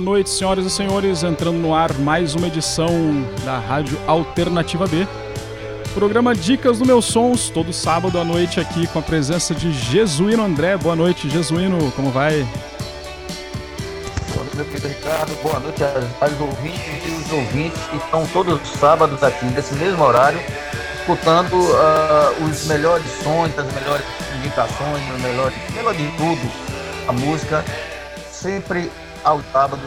[0.00, 1.22] Boa noite, senhoras e senhores.
[1.22, 2.88] Entrando no ar mais uma edição
[3.44, 5.06] da Rádio Alternativa B.
[5.92, 10.42] Programa Dicas do Meus Sons, todo sábado à noite aqui com a presença de Jesuíno
[10.42, 10.78] André.
[10.78, 12.46] Boa noite, Jesuíno, como vai?
[14.32, 15.42] Boa noite, meu querido Ricardo.
[15.42, 20.02] Boa noite aos ouvintes e os ouvintes que estão todos os sábados aqui, nesse mesmo
[20.02, 20.40] horário,
[20.98, 24.06] escutando uh, os melhores sons, as melhores
[24.38, 26.50] indicações, os melhores, melhor de tudo,
[27.06, 27.62] a música,
[28.32, 28.90] sempre
[29.24, 29.82] ao sábado,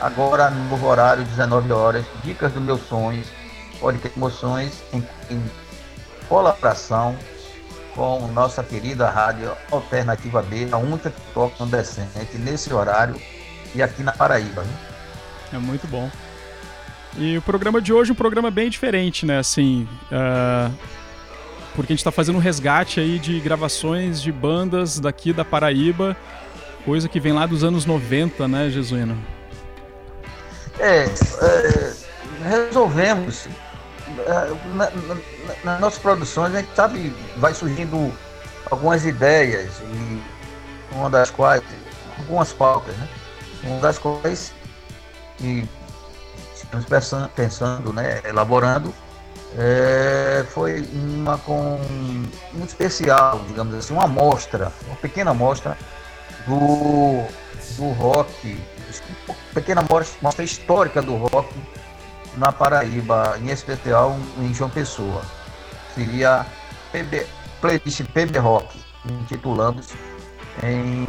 [0.00, 3.26] agora no novo horário, 19 horas, dicas dos meus sonhos,
[3.80, 5.42] podcast emoções em, em
[6.28, 7.16] colaboração
[7.94, 13.16] com nossa querida rádio Alternativa B, a única que toca no decente nesse horário
[13.74, 14.64] e aqui na Paraíba.
[15.52, 16.10] É muito bom.
[17.16, 19.38] E o programa de hoje é um programa bem diferente, né?
[19.38, 20.72] Assim, uh,
[21.74, 26.16] porque a gente está fazendo um resgate aí de gravações de bandas daqui da Paraíba,
[26.84, 29.18] coisa que vem lá dos anos 90, né, Jesuíno?
[30.78, 31.92] É, é
[32.42, 33.46] resolvemos.
[34.26, 35.16] É, na, na,
[35.64, 38.12] nas nossas produções, a gente sabe, vai surgindo
[38.70, 40.22] algumas ideias, e
[40.94, 41.62] uma das quais,
[42.18, 43.08] algumas pautas, né?
[43.64, 44.52] Uma das quais,
[45.40, 45.64] e
[46.54, 48.92] estamos pensando, pensando né, elaborando,
[49.58, 51.78] é, foi uma com
[52.52, 55.76] muito especial, digamos assim, uma amostra, uma pequena amostra
[56.46, 57.24] do,
[57.76, 58.58] do rock,
[59.54, 61.54] pequena amostra histórica do rock
[62.36, 65.22] na Paraíba, em especial em João Pessoa.
[65.94, 66.46] Seria
[66.90, 67.26] PB,
[67.60, 69.90] playlist PB Rock, intitulamos
[70.62, 71.06] em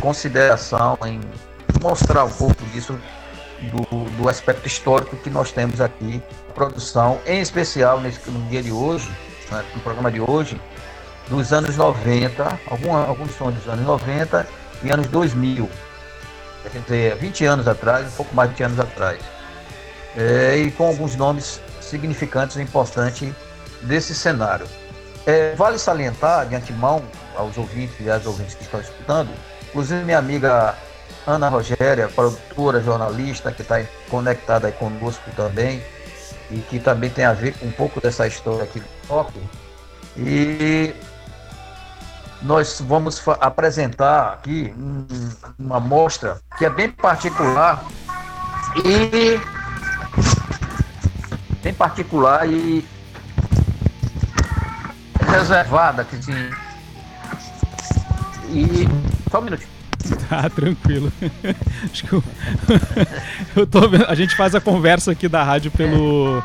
[0.00, 1.20] consideração, em
[1.80, 2.98] mostrar um pouco disso
[3.70, 6.22] do, do aspecto histórico que nós temos aqui,
[6.54, 9.08] produção, em especial nesse, no dia de hoje,
[9.50, 10.60] né, no programa de hoje,
[11.32, 14.46] dos anos 90, algum, alguns sons dos anos 90
[14.82, 15.68] e anos 2000.
[16.70, 19.18] Quer dizer, 20 anos atrás, um pouco mais de 20 anos atrás.
[20.14, 23.32] É, e com alguns nomes significantes e importantes
[23.80, 24.66] desse cenário.
[25.26, 27.02] É, vale salientar de antemão
[27.34, 29.30] aos ouvintes e às ouvintes que estão escutando,
[29.70, 30.74] inclusive minha amiga
[31.26, 35.82] Ana Rogéria, produtora, jornalista, que está conectada aí conosco também,
[36.50, 39.40] e que também tem a ver com um pouco dessa história aqui do toque.
[40.16, 40.94] E
[42.42, 44.74] nós vamos apresentar aqui
[45.58, 47.84] uma mostra que é bem particular
[48.84, 49.40] e
[51.62, 52.84] bem particular e
[55.20, 56.50] reservada que sim.
[58.50, 58.86] E
[59.30, 59.72] só um minutinho.
[60.28, 61.12] Tá, tranquilo.
[61.92, 62.24] Acho que eu,
[63.56, 63.80] eu tô.
[64.08, 66.42] A gente faz a conversa aqui da rádio pelo.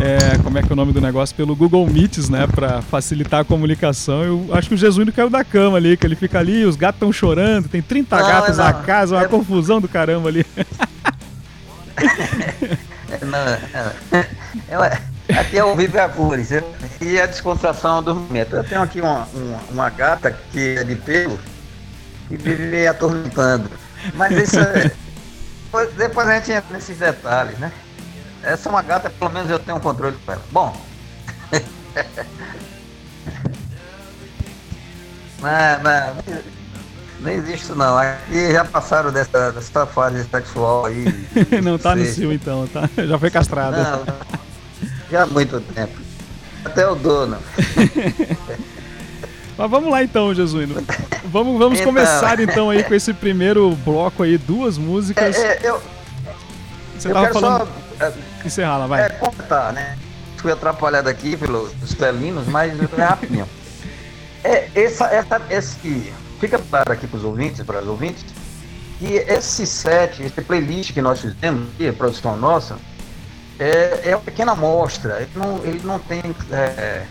[0.00, 1.34] É, como é que é o nome do negócio?
[1.36, 2.46] Pelo Google Meets, né?
[2.46, 4.22] Pra facilitar a comunicação.
[4.22, 6.96] Eu acho que o Jesuíno caiu da cama ali, que ele fica ali, os gatos
[6.96, 8.64] estão chorando, tem 30 não, gatos não.
[8.64, 9.28] na casa, uma é...
[9.28, 10.44] confusão do caramba ali.
[13.22, 13.44] não,
[14.70, 15.38] não.
[15.38, 16.50] Aqui é o Vive a Cores
[17.00, 18.56] e a descontração do momento.
[18.56, 21.38] Eu tenho aqui uma, uma, uma gata que é de pelo
[22.30, 23.70] e vive me atormentando.
[24.14, 24.90] Mas isso é.
[25.96, 27.72] Depois a gente entra nesses detalhes, né?
[28.44, 30.42] Essa é uma gata, pelo menos eu tenho um controle com ela.
[30.52, 30.76] Bom.
[35.40, 36.16] não, não,
[37.20, 37.96] não existe não.
[37.96, 41.04] Aqui já passaram dessa, dessa fase sexual aí.
[41.64, 42.88] não tá no cio então, tá?
[43.06, 43.82] Já foi castrada.
[43.82, 44.04] Não,
[45.10, 45.98] já há muito tempo.
[46.64, 47.38] Até o dono.
[49.56, 50.74] Mas vamos lá então, Jesuíno.
[51.26, 51.92] Vamos, vamos então...
[51.92, 55.36] começar então aí com esse primeiro bloco aí, duas músicas.
[55.36, 55.80] É, é, eu,
[56.98, 57.68] Você eu tava falando.
[57.98, 59.02] Só, é, encerrar lá, vai.
[59.02, 59.98] É, contar, né?
[60.36, 63.48] Fui atrapalhado aqui pelos pelinos, mas é rapidinho.
[64.44, 66.12] é, essa, essa, esse.
[66.40, 68.24] Fica claro aqui para os ouvintes, para os ouvintes,
[68.98, 72.76] que esse set, esse playlist que nós fizemos, que é produção nossa,
[73.58, 75.20] é, é uma pequena amostra.
[75.20, 76.20] Ele não, ele não tem.
[76.50, 77.04] É,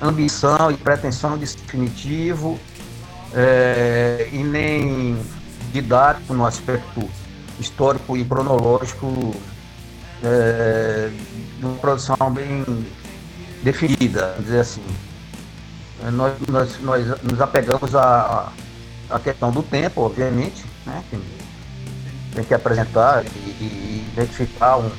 [0.00, 2.58] ambição e pretensão de definitivo
[3.34, 5.18] é, e nem
[5.72, 7.08] didático no aspecto
[7.58, 9.34] histórico e cronológico
[10.24, 11.10] é,
[11.58, 12.64] de uma produção bem
[13.62, 14.82] definida, dizer assim.
[16.04, 18.52] É, nós, nós, nós nos apegamos à,
[19.10, 21.02] à questão do tempo, obviamente, né?
[21.10, 21.20] tem,
[22.34, 24.90] tem que apresentar e, e identificar um,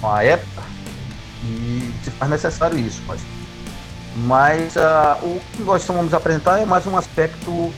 [0.00, 0.62] uma época
[1.44, 3.20] e se faz necessário isso, mas
[4.16, 7.72] mas uh, o que nós vamos apresentar é mais um aspecto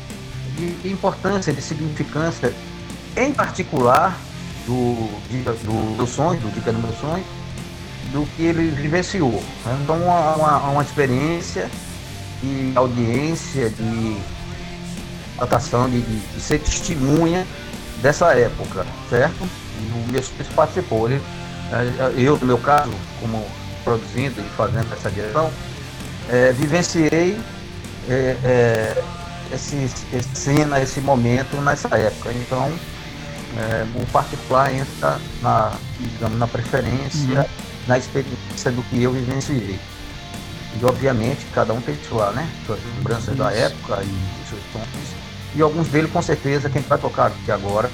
[0.55, 2.53] de importância, de significância,
[3.17, 4.15] em particular
[4.67, 5.09] do,
[5.65, 7.25] do, do sonho, do Dica do Meu Sonho,
[8.13, 9.43] do que ele vivenciou.
[9.65, 9.79] Né?
[9.83, 11.71] Então, uma, uma, uma experiência
[12.43, 14.17] de audiência, de,
[15.39, 17.47] datação, de, de, de, ser testemunha
[18.03, 19.49] dessa época, certo?
[20.13, 21.11] E o filho participou.
[21.11, 21.23] Ele,
[21.73, 23.45] é, eu, no meu caso, como
[23.85, 25.51] produzindo e fazendo essa direção,
[26.29, 27.39] é, vivenciei
[28.09, 29.03] é, é,
[29.53, 29.77] esse,
[30.13, 32.33] esse cena, esse momento nessa época.
[32.33, 32.73] Então,
[33.57, 37.45] é, o particular entra na, digamos, na preferência, uhum.
[37.87, 39.79] na experiência do que eu vivenciei.
[40.79, 45.17] E obviamente cada um tem sua, né, suas lembranças da época e seus tons.
[45.55, 47.91] E alguns deles com certeza quem vai tocar aqui agora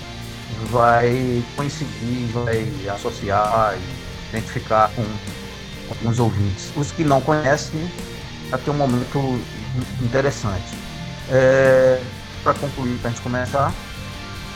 [0.71, 5.05] vai coincidir, vai associar e identificar com,
[6.03, 6.73] com os ouvintes.
[6.77, 7.91] Os que não conhecem,
[8.51, 9.41] aqui é um momento
[10.03, 10.75] interessante.
[11.31, 12.01] É,
[12.43, 13.73] Para concluir, para a gente começar,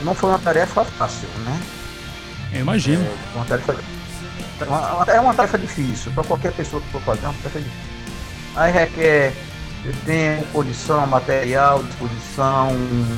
[0.01, 1.61] não foi uma tarefa fácil, né?
[2.53, 3.05] Eu imagino.
[3.05, 3.77] É uma tarefa,
[4.67, 7.97] uma, é uma tarefa difícil, para qualquer pessoa que for fazer, é uma tarefa difícil.
[8.57, 9.33] Aí requer
[10.05, 12.71] tempo, condição, material, disposição,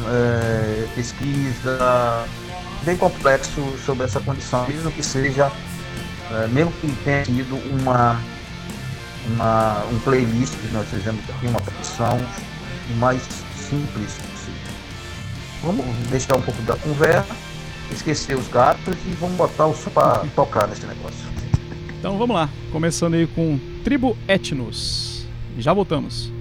[0.08, 2.26] é, pesquisa,
[2.82, 5.50] bem complexo sobre essa condição, mesmo que seja,
[6.31, 8.20] é, mesmo que tenha sido uma,
[9.28, 12.19] uma, um playlist que nós fizemos aqui, uma produção
[12.98, 13.22] mais
[13.56, 14.19] simples
[15.62, 17.34] Vamos deixar um pouco da conversa,
[17.93, 21.26] esquecer os gatos e vamos botar o som para tocar nesse negócio.
[21.99, 25.26] Então vamos lá, começando aí com Tribo Etnos.
[25.58, 26.32] Já voltamos.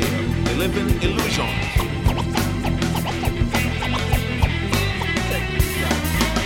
[0.00, 0.42] too.
[0.44, 1.48] They live in illusion.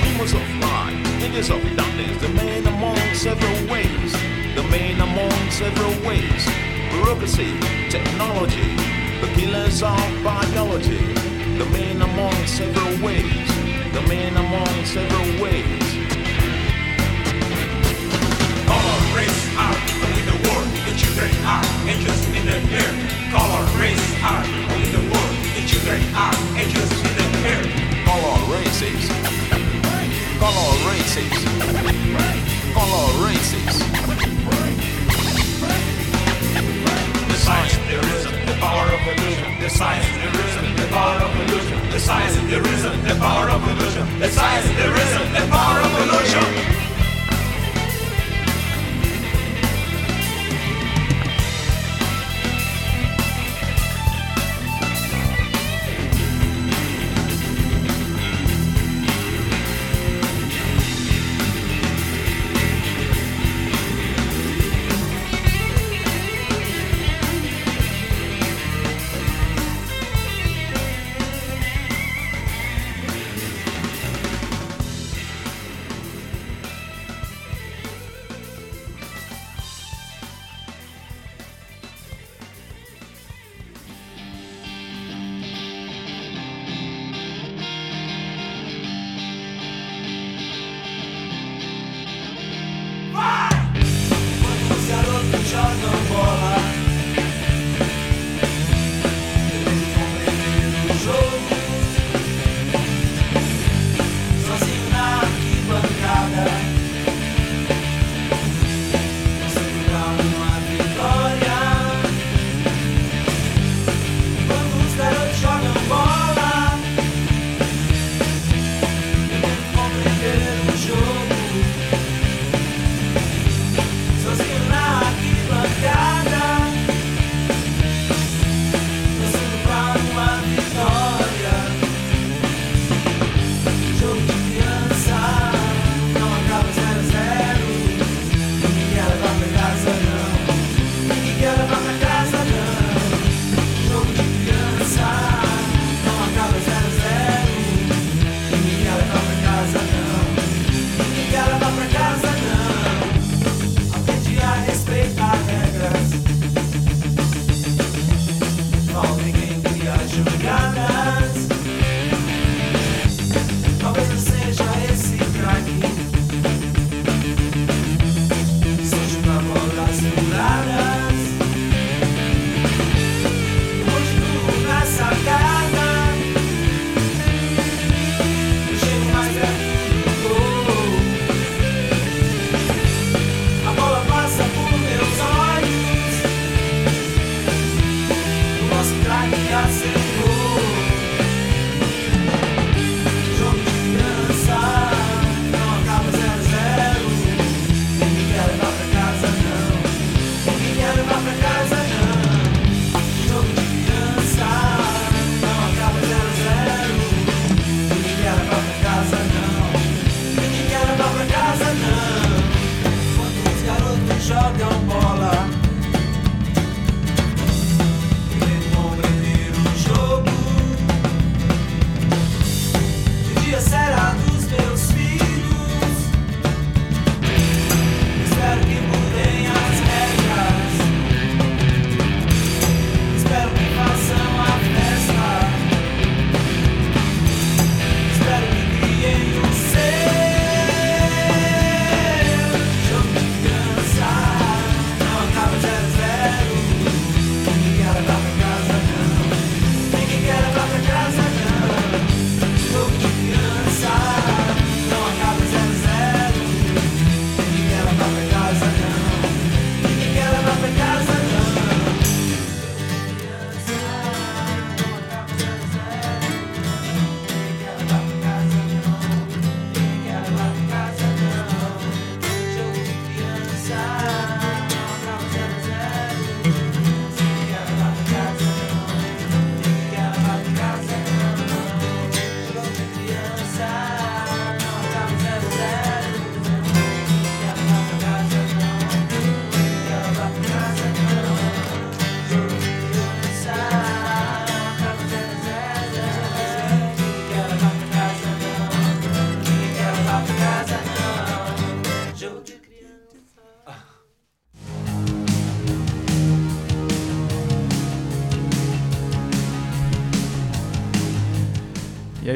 [0.02, 4.13] Demons of mind, niggas of darkness, the man among several ways.
[4.55, 6.43] The man among several ways.
[6.93, 7.58] Bureaucracy,
[7.91, 8.70] technology,
[9.20, 11.05] the killers of biology.
[11.58, 13.48] The man among several ways.
[13.96, 15.86] The man among several ways.
[18.75, 22.93] All race out, but with the war, the children are angels in the air.
[23.32, 25.35] Color, race are in the world.
[25.56, 27.63] The children are angels in the air.
[28.09, 29.03] Color races.
[30.41, 31.35] Color races.
[32.73, 33.75] Color races.
[37.29, 39.61] The science there isn't the power of illusion.
[39.61, 41.79] The science there isn't the power of illusion.
[41.91, 44.19] The science there isn't the power of illusion.
[44.19, 46.90] The science there isn't the power of illusion.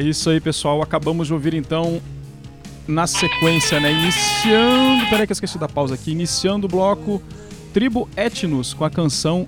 [0.09, 0.81] Isso aí, pessoal.
[0.81, 2.01] Acabamos de ouvir então
[2.87, 3.91] na sequência, né?
[3.91, 5.09] Iniciando.
[5.09, 6.11] Peraí que eu esqueci da pausa aqui.
[6.11, 7.21] Iniciando o bloco
[7.73, 9.47] Tribo Etnos com a canção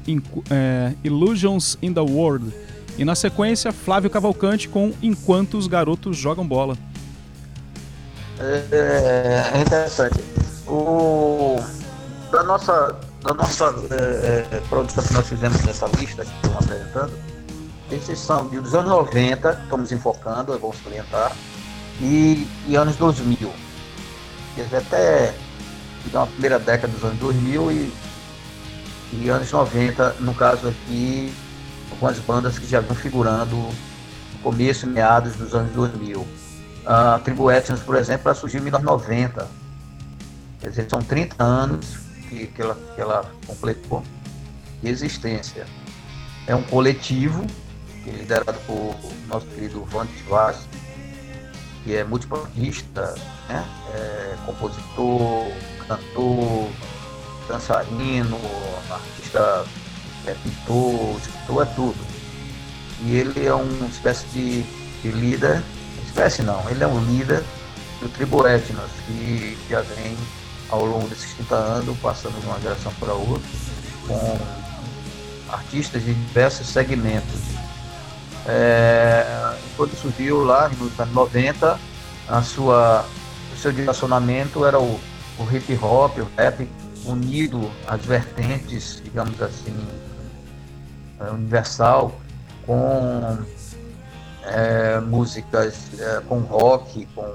[0.50, 2.54] é, Illusions in the World.
[2.98, 6.78] E na sequência, Flávio Cavalcante com Enquanto os Garotos Jogam Bola.
[8.40, 10.20] É, é interessante.
[10.68, 11.56] O,
[12.32, 17.14] da nossa, da nossa é, é produção que nós fizemos nessa lista que estamos apresentando,
[17.92, 21.36] esses são dos anos 90, estamos enfocando, é bom salientar,
[22.02, 23.52] e, e anos 2000.
[24.56, 25.34] Quer até
[26.06, 27.94] então, a primeira década dos anos 2000 e,
[29.14, 31.34] e anos 90, no caso aqui,
[31.92, 36.26] algumas bandas que já vinham figurando no começo e meados dos anos 2000.
[36.86, 39.48] A Tribu Etnos, por exemplo, ela surgiu em 1990.
[40.62, 41.98] Quer dizer, são 30 anos
[42.30, 44.02] que, que, ela, que ela completou
[44.82, 45.66] de existência.
[46.48, 47.46] É um coletivo
[48.12, 48.96] liderado por
[49.28, 50.58] nosso querido Vandes Vaz,
[51.84, 53.16] que é multiplatista,
[53.48, 53.66] né?
[53.94, 55.48] É compositor,
[55.88, 56.70] cantor,
[57.48, 58.40] dançarino,
[58.90, 59.66] artista,
[60.26, 61.98] é pintor, escritor, é tudo.
[63.04, 64.64] E ele é uma espécie de,
[65.02, 65.62] de líder,
[66.06, 67.44] espécie não, ele é um líder
[68.02, 70.18] do tribo Etnos, que já vem
[70.70, 73.50] ao longo desses 30 anos, passando de uma geração para outra,
[74.08, 74.38] com
[75.50, 77.67] artistas de diversos segmentos.
[78.48, 81.80] É, quando surgiu lá nos anos 90,
[82.30, 83.06] a sua,
[83.54, 85.00] o seu direcionamento era o,
[85.38, 86.68] o hip hop, o rap,
[87.06, 89.76] unido às vertentes, digamos assim,
[91.20, 92.20] é, universal,
[92.66, 93.38] com
[94.44, 97.26] é, músicas é, com rock, com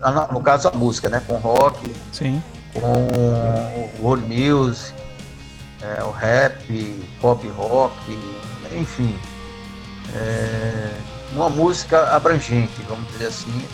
[0.00, 2.42] ah, no caso a música, né, com rock, Sim.
[2.74, 4.92] com world music,
[5.80, 7.94] é, o rap, pop rock,
[8.72, 9.16] enfim,
[10.14, 10.90] é,
[11.32, 13.66] uma música abrangente, vamos dizer assim,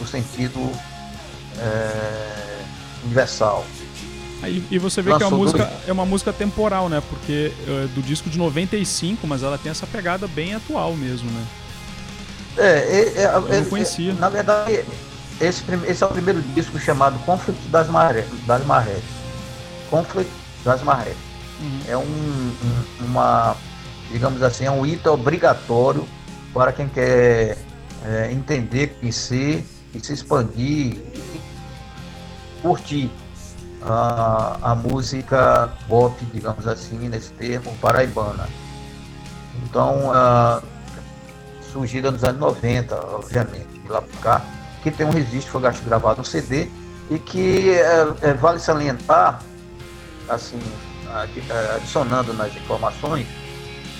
[0.00, 0.70] no sentido
[1.58, 2.62] é,
[3.04, 3.64] universal.
[4.42, 7.02] E, e você vê Lançou que é uma, música, é uma música temporal, né?
[7.08, 11.46] Porque é do disco de 95, mas ela tem essa pegada bem atual mesmo, né?
[12.56, 14.12] É, é, é, Eu não é, conhecia.
[14.14, 14.84] na verdade,
[15.40, 18.26] esse, esse é o primeiro disco chamado Conflito das Marés.
[18.46, 19.02] Das marés.
[19.90, 20.30] Conflito
[20.64, 21.16] das Marés.
[21.60, 21.80] Uhum.
[21.88, 23.56] É um, um, uma
[24.10, 26.06] digamos assim, é um item obrigatório
[26.52, 27.56] para quem quer
[28.04, 31.40] é, entender, conhecer e se expandir e
[32.62, 33.10] curtir
[33.82, 38.48] a, a música pop, digamos assim, nesse termo, paraibana.
[39.62, 40.12] Então,
[41.72, 44.44] surgida nos anos 90, obviamente, de lá para cá,
[44.82, 46.68] que tem um registro, foi gravado no CD,
[47.10, 49.42] e que é, é, vale salientar,
[50.28, 50.60] assim,
[51.76, 53.26] adicionando nas informações,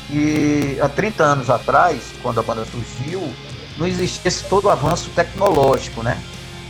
[0.08, 3.22] que há 30 anos atrás, quando a banda surgiu,
[3.76, 6.20] não existia esse todo o avanço tecnológico, né?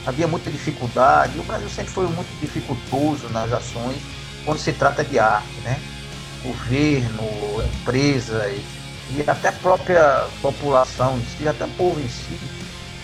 [0.06, 3.96] Havia muita dificuldade, e o Brasil sempre foi muito dificultoso nas ações
[4.44, 5.80] quando se trata de arte, né?
[6.42, 7.24] Governo,
[7.80, 8.60] empresas
[9.10, 12.38] e até a própria população em si, até o povo em si,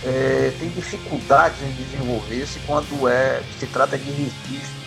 [0.03, 4.81] é, tem dificuldades em desenvolver-se quando é, se trata de registros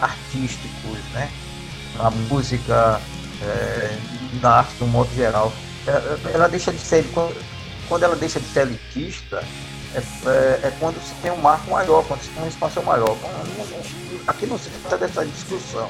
[0.00, 1.30] artísticos, né?
[1.98, 3.00] A música,
[3.44, 3.98] é,
[4.40, 5.52] na arte de um modo geral.
[5.86, 7.04] É, é, ela deixa de ser,
[7.88, 9.44] quando ela deixa de ser elitista,
[9.94, 13.16] é, é, é quando se tem um marco maior, quando se tem uma expansão maior.
[14.26, 15.88] Aqui não se trata dessa discussão.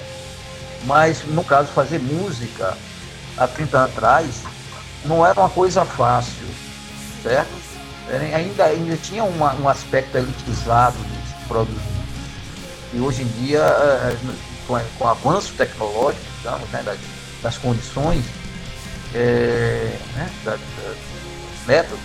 [0.84, 2.76] Mas, no caso, fazer música
[3.38, 4.42] há 30 anos atrás
[5.04, 6.46] não era uma coisa fácil,
[7.22, 7.64] certo?
[8.34, 11.80] Ainda, ainda tinha uma, um aspecto elitizado de produzir.
[12.92, 13.62] E hoje em dia,
[14.66, 16.82] com, com o avanço tecnológico, digamos, né,
[17.44, 18.24] das condições,
[19.14, 20.58] é, né, da, da,
[21.66, 22.00] métodos.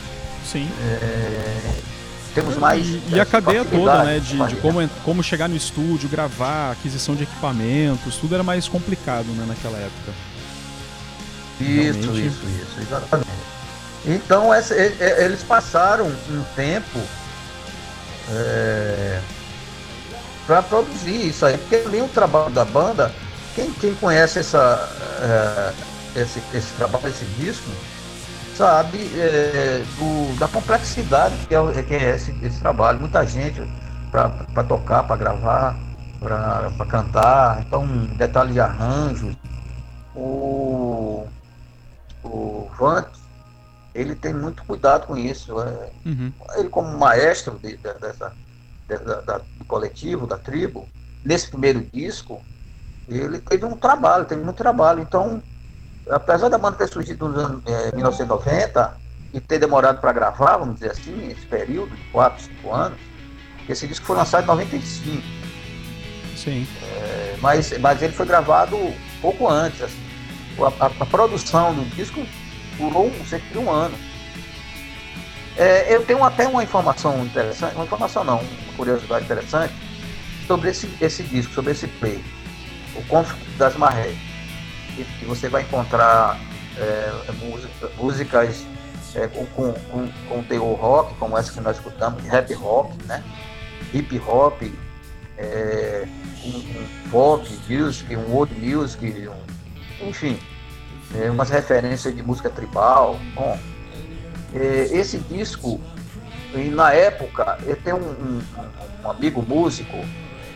[0.45, 0.69] Sim.
[0.83, 1.71] É,
[2.35, 2.85] temos mais.
[2.85, 4.19] E, e a cadeia toda, né?
[4.19, 9.25] De, de, como, como chegar no estúdio, gravar, aquisição de equipamentos, tudo era mais complicado
[9.27, 10.11] né, naquela época.
[11.61, 12.27] Isso, Realmente.
[12.27, 13.29] isso, isso, exatamente.
[14.05, 16.99] Então essa, eles passaram um tempo
[18.31, 19.19] é,
[20.45, 23.13] para produzir isso aí, porque ali o trabalho da banda
[23.59, 24.89] quem, quem conhece essa,
[26.15, 27.69] é, esse, esse trabalho, esse disco,
[28.55, 32.99] sabe é, do, da complexidade que é, que é esse, esse trabalho.
[32.99, 33.61] Muita gente
[34.11, 35.77] para tocar, para gravar,
[36.19, 37.61] para cantar.
[37.61, 39.35] Então, detalhe de arranjos.
[40.15, 41.27] O,
[42.23, 43.07] o Vant,
[43.93, 45.59] ele tem muito cuidado com isso.
[45.61, 46.31] É, uhum.
[46.57, 48.31] Ele, como maestro de, de, dessa,
[48.87, 50.87] de, da, do coletivo, da tribo,
[51.25, 52.41] nesse primeiro disco,
[53.17, 55.01] ele teve um trabalho, teve muito trabalho.
[55.01, 55.41] Então,
[56.09, 60.75] apesar da banda ter surgido nos anos é, 1990, e ter demorado para gravar, vamos
[60.75, 62.99] dizer assim, esse período de 4, 5 anos,
[63.67, 65.21] esse disco foi lançado em 95.
[66.35, 66.67] Sim.
[66.81, 68.75] É, mas, mas ele foi gravado
[69.21, 69.81] pouco antes.
[69.83, 70.09] Assim.
[70.59, 72.25] A, a, a, produção do disco
[72.77, 73.95] durou cerca de um ano.
[75.55, 79.73] É, eu tenho até uma informação interessante, uma informação não, uma curiosidade interessante
[80.47, 82.23] sobre esse, esse disco, sobre esse play,
[82.99, 84.17] o Conflito das Marés.
[84.95, 86.37] Que você vai encontrar
[86.77, 88.65] é, música, músicas
[89.15, 93.23] é, com, com, com, com teor rock, como essa que nós escutamos, rap rock, né?
[93.93, 94.61] hip hop,
[95.37, 96.05] é,
[96.43, 100.39] um, um pop music, um old music, um, enfim,
[101.15, 103.17] é, umas referências de música tribal.
[103.33, 103.57] Bom,
[104.53, 105.79] é, esse disco,
[106.73, 109.97] na época, eu tenho um, um, um, amigo músico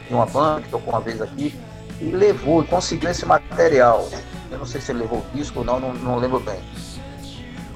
[0.08, 1.56] de uma banda que tocou uma vez aqui,
[2.03, 4.09] e levou conseguiu esse material.
[4.51, 6.59] Eu não sei se ele levou o disco ou não, não, não lembro bem.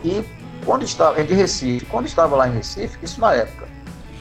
[0.03, 0.23] E
[0.65, 3.67] quando estava, é de Recife, quando estava lá em Recife, isso na época,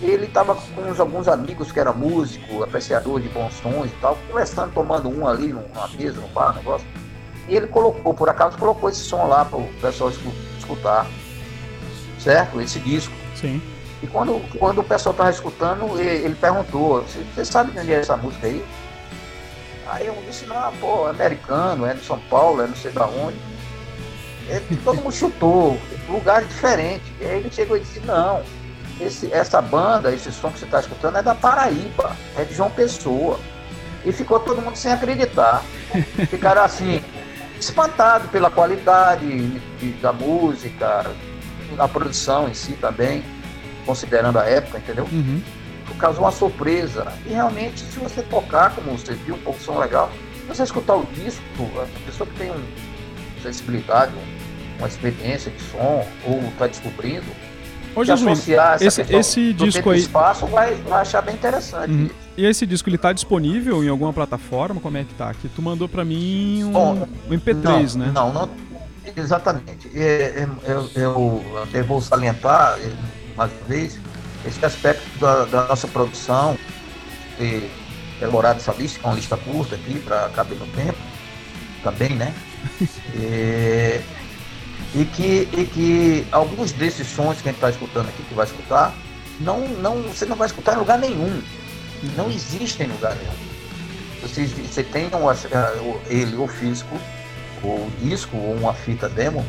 [0.00, 4.16] ele estava com uns, alguns amigos que era músico, apreciador de bons sons e tal,
[4.28, 6.86] conversando, tomando um ali numa mesa, num bar, negócio.
[7.48, 10.10] E ele colocou, por acaso, colocou esse som lá para o pessoal
[10.58, 11.06] escutar,
[12.18, 12.60] certo?
[12.60, 13.14] Esse disco.
[13.34, 13.60] Sim.
[14.02, 18.00] E quando, quando o pessoal estava escutando, ele, ele perguntou: Você sabe de onde é
[18.00, 18.64] essa música aí?
[19.86, 23.06] Aí eu disse: Não, pô, é americano, é de São Paulo, é não sei da
[23.06, 23.36] onde.
[24.70, 27.04] E todo mundo chutou, lugar diferente.
[27.20, 28.42] E aí ele chegou e disse: Não,
[29.00, 32.70] esse, essa banda, esse som que você está escutando é da Paraíba, é de João
[32.70, 33.38] Pessoa.
[34.04, 35.64] E ficou todo mundo sem acreditar.
[36.30, 37.02] Ficaram assim,
[37.58, 39.26] espantados pela qualidade
[39.78, 41.10] de, da música,
[41.76, 43.24] da produção em si também,
[43.84, 45.08] considerando a época, entendeu?
[45.10, 45.42] Uhum.
[45.98, 47.12] Causou uma surpresa.
[47.24, 50.10] E realmente, se você tocar, como você viu, um pouco som legal,
[50.46, 51.42] você escutar o disco,
[51.76, 52.60] a pessoa que tem uma
[53.42, 54.12] sensibilidade,
[54.78, 57.26] uma experiência de som, ou está descobrindo,
[57.96, 58.46] Ô, Jesus,
[58.82, 60.00] esse, esse disco aí.
[60.00, 61.90] espaço vai, vai achar bem interessante.
[61.90, 62.10] Uhum.
[62.36, 64.78] E esse disco ele tá disponível em alguma plataforma?
[64.82, 65.32] Como é que tá?
[65.32, 68.12] Que tu mandou para mim um, Bom, um MP3, não, né?
[68.12, 68.50] Não, não.
[69.16, 69.90] Exatamente.
[69.94, 72.78] É, é, eu, eu, eu, vou salientar
[73.34, 73.98] mais uma vez
[74.46, 76.58] esse aspecto da, da nossa produção,
[77.36, 77.70] ter
[78.20, 80.98] elaborado essa lista, que é uma lista curta aqui para caber no tempo,
[81.82, 82.34] também, né?
[83.20, 84.02] é,
[84.94, 88.46] e que, e que alguns desses sons que a gente está escutando aqui, que vai
[88.46, 88.94] escutar,
[89.40, 91.42] não, não, você não vai escutar em lugar nenhum.
[92.16, 93.34] Não existe em lugar nenhum.
[94.22, 96.98] Você, você tem um, ele, o físico,
[97.62, 99.44] o disco, ou uma fita demo,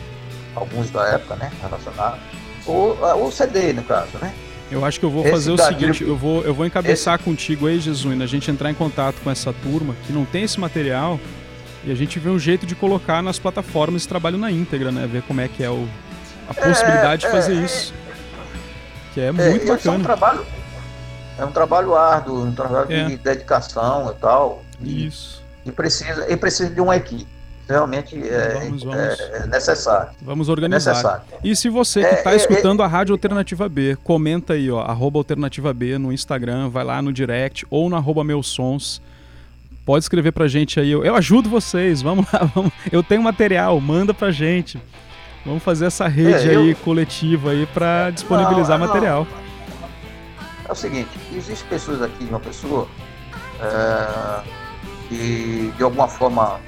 [0.56, 1.52] alguns da época, né?
[1.62, 2.20] Relacionados.
[2.66, 4.34] Ou o CD, no caso, né?
[4.70, 7.24] Eu acho que eu vou Esse fazer o seguinte, eu vou, eu vou encabeçar Esse...
[7.24, 10.60] contigo aí, Jesuína, a gente entrar em contato com essa turma que não tem esse
[10.60, 11.20] material
[11.86, 15.08] e a gente vê um jeito de colocar nas plataformas esse trabalho na íntegra, né?
[15.08, 15.88] Ver como é que é o,
[16.50, 17.94] a possibilidade é, de fazer é, isso.
[19.14, 19.96] Que é, é muito bacana.
[19.96, 20.46] É um trabalho,
[21.40, 23.18] é um trabalho árduo, um trabalho de é.
[23.18, 24.64] dedicação e tal.
[24.82, 25.42] E, isso.
[25.66, 27.37] E precisa, e precisa de uma equipe.
[27.68, 30.12] Realmente é, vamos, vamos, é necessário.
[30.22, 30.92] Vamos organizar.
[30.94, 31.24] Necessário.
[31.44, 35.74] E se você que está escutando a Rádio Alternativa B, comenta aí, ó, arroba Alternativa
[35.74, 39.02] B no Instagram, vai lá no direct ou no arroba meus sons
[39.88, 40.92] Pode escrever pra gente aí.
[40.92, 42.02] Eu, eu ajudo vocês.
[42.02, 42.44] Vamos lá.
[42.54, 42.74] Vamos.
[42.92, 43.80] Eu tenho material.
[43.80, 44.78] Manda pra gente.
[45.46, 46.60] Vamos fazer essa rede é, eu...
[46.60, 49.26] aí coletiva aí para disponibilizar não, material.
[50.68, 52.86] É o seguinte, existem pessoas aqui, uma pessoa
[53.62, 54.42] é,
[55.08, 56.60] que de alguma forma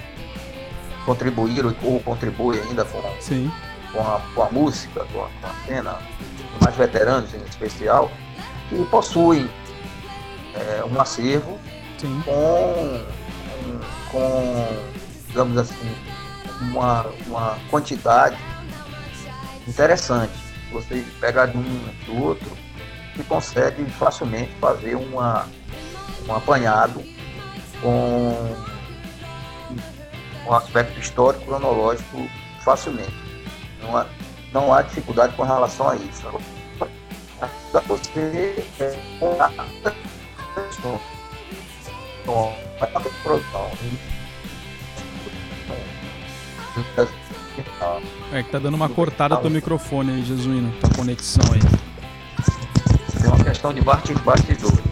[1.10, 3.52] contribuíram ou contribuem ainda com, Sim.
[3.92, 5.98] com, a, com a música, com a, com a cena,
[6.62, 8.12] mais veteranos em especial,
[8.70, 9.50] que possuem
[10.54, 11.58] é, um acervo
[11.98, 12.22] Sim.
[12.24, 13.04] com,
[14.12, 14.68] com,
[15.30, 15.96] digamos assim,
[16.62, 18.38] uma, uma quantidade
[19.68, 20.34] interessante.
[20.72, 22.52] Você pega de um do outro
[23.18, 25.48] e consegue facilmente fazer uma,
[26.28, 27.04] um apanhado
[27.82, 28.69] com
[30.50, 32.28] um aspecto histórico cronológico
[32.62, 33.14] facilmente.
[33.82, 34.06] Não há,
[34.52, 36.24] não há dificuldade com relação a isso.
[37.72, 38.20] Você
[48.34, 51.62] é, é que tá dando uma cortada do microfone aí, Jesuíno, tua conexão aí.
[53.24, 54.89] É uma questão de bastidor.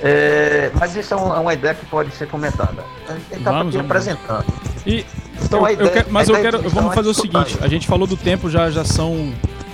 [0.00, 2.84] É, mas isso é uma, é uma, ideia que pode ser comentada.
[3.08, 4.44] A gente está vamos, apresentando.
[4.86, 5.04] E,
[5.42, 6.70] então, eu, eu quero, mas eu quero.
[6.70, 9.32] Vamos fazer o seguinte: a gente falou do tempo, já, já são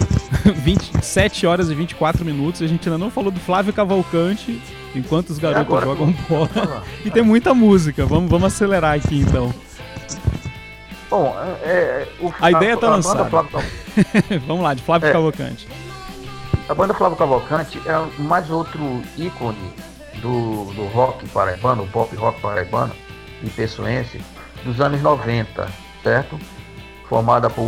[0.44, 2.62] 27 horas e 24 minutos.
[2.62, 4.62] A gente ainda não falou do Flávio Cavalcante
[4.94, 6.82] enquanto os garotos Agora, jogam bola.
[7.04, 8.06] e tem muita música.
[8.06, 9.52] Vamos, vamos acelerar aqui então.
[11.10, 13.24] Bom, é, é o, a, a, ideia tá a lançada.
[13.26, 13.50] Flávio,
[14.46, 15.68] Vamos lá, de Flávio é, Cavalcante.
[16.66, 19.74] A banda Flávio Cavalcante é mais outro ícone
[20.24, 22.94] do, do rock paraibano, pop rock paraibano
[23.42, 24.18] e pessoense
[24.64, 25.68] dos anos 90,
[26.02, 26.40] certo?
[27.06, 27.62] Formada por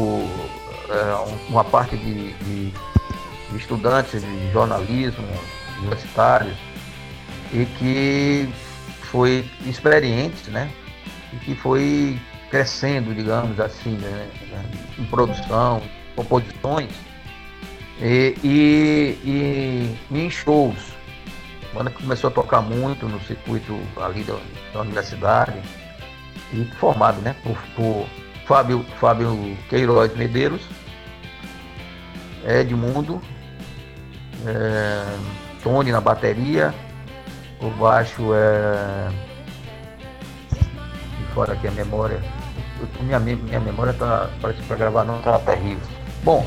[0.88, 2.70] é, uma parte de, de,
[3.50, 5.26] de estudantes de jornalismo
[5.80, 6.56] universitários
[7.52, 8.48] e que
[9.10, 10.70] foi experiente, né?
[11.34, 12.18] E que foi
[12.50, 14.30] crescendo, digamos assim, né?
[14.98, 15.82] em produção,
[16.14, 16.90] composições
[18.00, 19.18] e, e,
[20.10, 20.95] e em shows.
[21.76, 24.38] Banda começou a tocar muito no circuito ali da,
[24.72, 25.60] da universidade
[26.50, 28.06] e formado né, por, por
[28.46, 30.62] Fábio, Fábio Queiroz Medeiros,
[32.46, 33.20] Edmundo,
[34.46, 35.04] é,
[35.62, 36.74] Tony na bateria,
[37.60, 39.10] o baixo é.
[41.34, 42.22] Fora aqui a memória.
[43.00, 44.30] minha, minha memória tá.
[44.40, 45.86] Parece que para gravar não tá terrível.
[46.24, 46.46] Bom,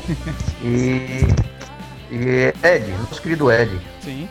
[0.60, 1.28] e.
[2.10, 3.80] E Ed, nosso querido Ed.
[4.00, 4.28] Sim.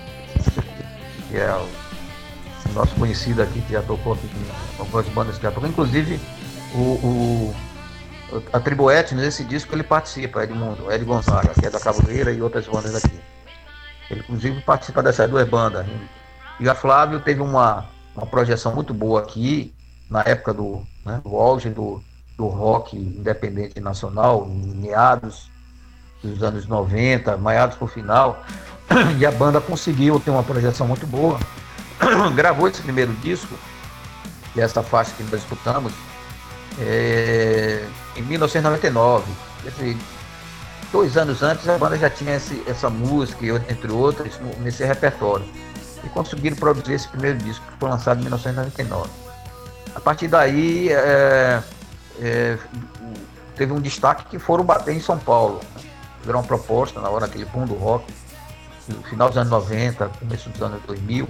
[1.30, 4.28] Que é o nosso conhecido aqui, que já tocou aqui
[4.76, 5.70] com algumas bandas que já tocou.
[5.70, 6.20] Inclusive,
[6.74, 7.56] o, o,
[8.52, 12.42] a Tribo Etnos, nesse disco, ele participa, Edmundo, Ed Gonzaga, que é da Cabuleira e
[12.42, 13.20] outras bandas aqui.
[14.10, 15.86] Ele, inclusive, participa dessas duas bandas.
[16.60, 19.74] E a Flávio teve uma, uma projeção muito boa aqui,
[20.10, 22.04] na época do, né, do auge do,
[22.36, 25.50] do rock independente nacional, em meados
[26.22, 28.44] dos anos 90, meados para o final.
[29.20, 31.40] E a banda conseguiu ter uma projeção muito boa.
[32.36, 33.54] Gravou esse primeiro disco,
[34.54, 35.94] que é essa faixa que nós escutamos,
[36.80, 39.32] é, em 1999.
[39.66, 39.98] Esse,
[40.92, 45.46] dois anos antes a banda já tinha esse, essa música, entre outras, nesse repertório.
[46.04, 49.10] E conseguiram produzir esse primeiro disco, que foi lançado em 1999.
[49.94, 51.62] A partir daí, é,
[52.22, 52.58] é,
[53.56, 55.60] teve um destaque que foram bater em São Paulo.
[56.22, 58.06] Fizeram uma proposta na hora daquele boom do rock,
[59.10, 61.28] final dos anos 90, começo dos anos 2000,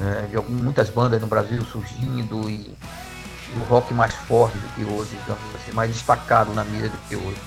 [0.00, 4.84] é, de muitas bandas no Brasil surgindo e, e o rock mais forte do que
[4.84, 7.40] hoje, digamos assim, mais destacado na mídia do que hoje.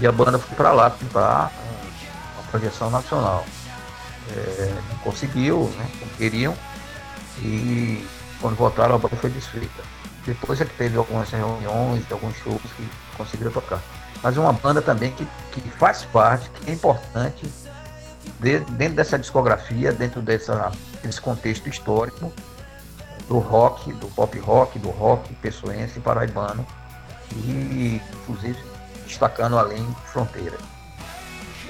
[0.00, 1.50] E a banda foi para lá tentar
[2.34, 3.44] uma projeção nacional.
[4.30, 4.74] É,
[5.04, 6.54] conseguiu, né, como queriam,
[7.38, 8.06] e
[8.40, 9.82] quando voltaram a banda foi desfeita.
[10.26, 13.80] Depois é que teve algumas reuniões, alguns shows que conseguiram tocar.
[14.22, 17.46] Mas é uma banda também que, que faz parte, que é importante
[18.40, 22.32] de, dentro dessa discografia, dentro dessa, desse contexto histórico
[23.28, 26.66] do rock, do pop rock, do rock pessoense paraibano
[27.34, 28.58] e inclusive
[29.06, 30.60] destacando além fronteiras.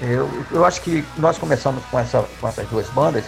[0.01, 3.25] Eu, eu acho que nós começamos com, essa, com essas duas bandas,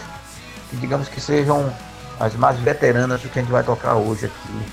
[0.68, 1.72] que digamos que sejam
[2.20, 4.66] as mais veteranas do que a gente vai tocar hoje aqui.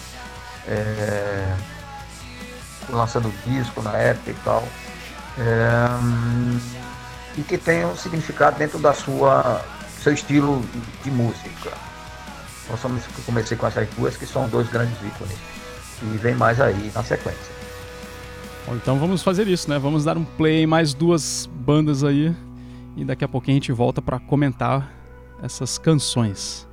[0.68, 1.56] É,
[2.90, 4.64] lançando disco na época e tal.
[5.38, 5.88] É,
[7.38, 9.64] e que tenham significado dentro da sua
[10.02, 10.64] seu estilo
[11.04, 11.72] de música.
[12.66, 12.78] Então
[13.26, 15.38] comecei com essas duas que são dois grandes ícones.
[16.02, 17.58] E vem mais aí na sequência.
[18.68, 19.80] Bom, então vamos fazer isso, né?
[19.80, 22.36] Vamos dar um play em mais duas bandas aí
[22.96, 24.92] e daqui a pouquinho a gente volta para comentar
[25.42, 26.67] essas canções.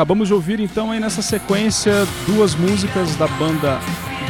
[0.00, 1.92] Acabamos de ouvir então aí nessa sequência
[2.24, 3.78] duas músicas da banda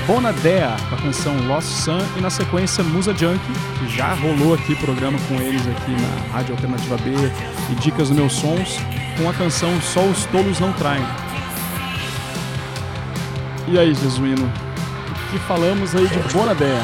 [0.04, 3.38] Bonadea, com a canção Lost Sun, e na sequência Musa Junk,
[3.78, 7.12] que já rolou aqui programa com eles aqui na Rádio Alternativa B
[7.70, 8.78] e Dicas dos Meus Sons,
[9.16, 11.06] com a canção Só os Tolos Não Traem.
[13.68, 16.82] E aí, Jesuíno, o que falamos aí de Bonadea?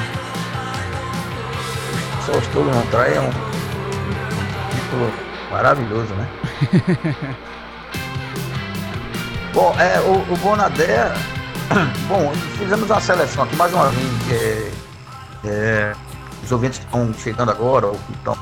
[2.24, 3.30] Só os Tolos Não Traem é um
[4.70, 5.12] título
[5.50, 6.28] maravilhoso, né?
[9.56, 11.10] Bom, é, o, o Bonadé.
[12.08, 14.30] Bom, fizemos uma seleção aqui, mais uma vez.
[14.30, 14.72] É,
[15.46, 15.96] é,
[16.44, 18.36] os ouvintes estão chegando agora, ou estão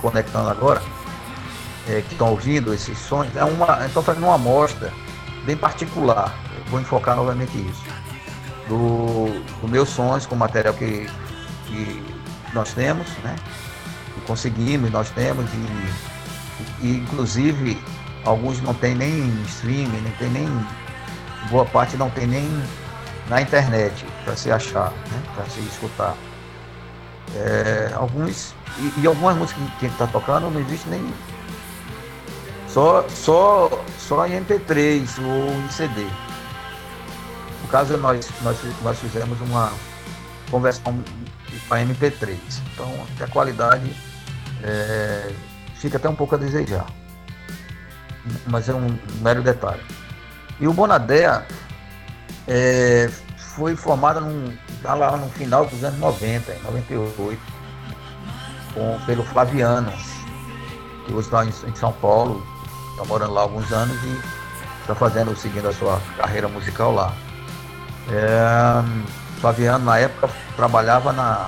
[0.00, 0.80] conectando agora,
[1.88, 4.92] é, que estão ouvindo esses sons, é uma, estou fazendo uma amostra
[5.44, 6.32] bem particular.
[6.56, 7.82] Eu vou enfocar novamente isso.
[8.68, 11.10] Do, do meus sons com material que,
[11.66, 12.04] que
[12.54, 13.34] nós temos, né?
[14.14, 17.82] Que conseguimos, nós temos, e, e inclusive
[18.24, 20.48] alguns não tem nem streaming, não tem nem.
[21.50, 22.48] Boa parte não tem nem
[23.28, 25.22] na internet para se achar, né?
[25.34, 26.14] para se escutar.
[27.34, 31.14] É, alguns e, e, algumas músicas que gente está tocando não existe nem
[32.66, 36.02] só só só em MP3 ou em CD.
[37.62, 39.72] No caso nós nós, nós fizemos uma
[40.50, 41.02] conversão
[41.68, 42.36] para MP3,
[42.72, 43.94] então a qualidade
[44.62, 45.32] é,
[45.74, 46.86] fica até um pouco a desejar,
[48.46, 49.82] mas é um mero detalhe.
[50.58, 51.46] E o Bonadea
[52.46, 57.40] é, foi formada num, tá lá no final dos anos 90, em 98,
[58.74, 59.92] com, pelo Flaviano,
[61.06, 62.46] que hoje está em, em, São Paulo,
[62.92, 64.20] está morando lá há alguns anos e
[64.80, 67.14] está fazendo, seguindo a sua carreira musical lá.
[68.08, 68.82] É,
[69.40, 71.46] Flaviano, na época, trabalhava na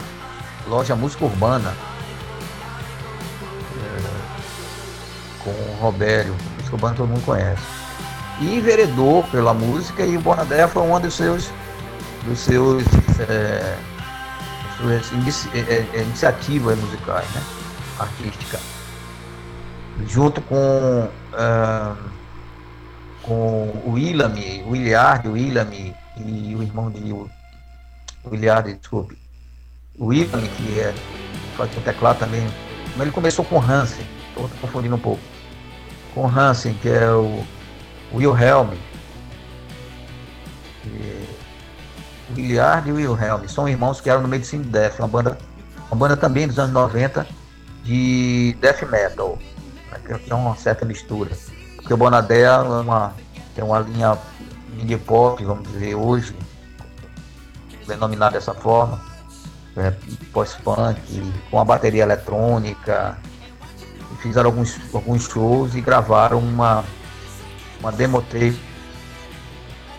[0.66, 1.74] loja Música Urbana,
[3.76, 4.02] é,
[5.44, 6.36] com o Robério,
[6.72, 7.62] Música Urbana todo mundo conhece.
[8.40, 11.50] E enveredou pela música e o Bonadé foi um dos seus
[12.24, 12.84] dos seus
[13.28, 13.76] é,
[14.76, 17.42] suas inici é, é, iniciativas musicais, né?
[17.98, 18.58] artística,
[20.08, 21.08] junto com
[23.22, 24.32] com o William,
[24.66, 27.28] o Williard, o William e o irmão de o
[28.30, 29.16] Williard, desculpe,
[29.98, 30.94] o William que é
[31.56, 32.48] faz o teclado também,
[32.96, 35.22] mas ele começou com Hansen, estou confundindo um pouco,
[36.14, 37.44] com Hansen que é o
[38.14, 38.70] Wilhelm,
[40.82, 41.28] que
[42.36, 43.46] Hilliard e Wilhelm.
[43.48, 45.38] São irmãos que eram no Medicine Death, uma banda,
[45.90, 47.26] uma banda também dos anos 90
[47.84, 49.38] de death metal,
[50.24, 51.30] que é uma certa mistura.
[51.76, 53.14] Porque o Bonadea é uma,
[53.54, 54.16] tem uma linha
[54.78, 56.34] indie pop, vamos dizer, hoje,
[57.86, 59.00] denominada dessa forma,
[59.76, 59.92] é,
[60.32, 63.18] pós-punk, com a bateria eletrônica.
[64.22, 66.84] Fizeram alguns, alguns shows e gravaram uma,
[67.80, 68.58] uma demo tape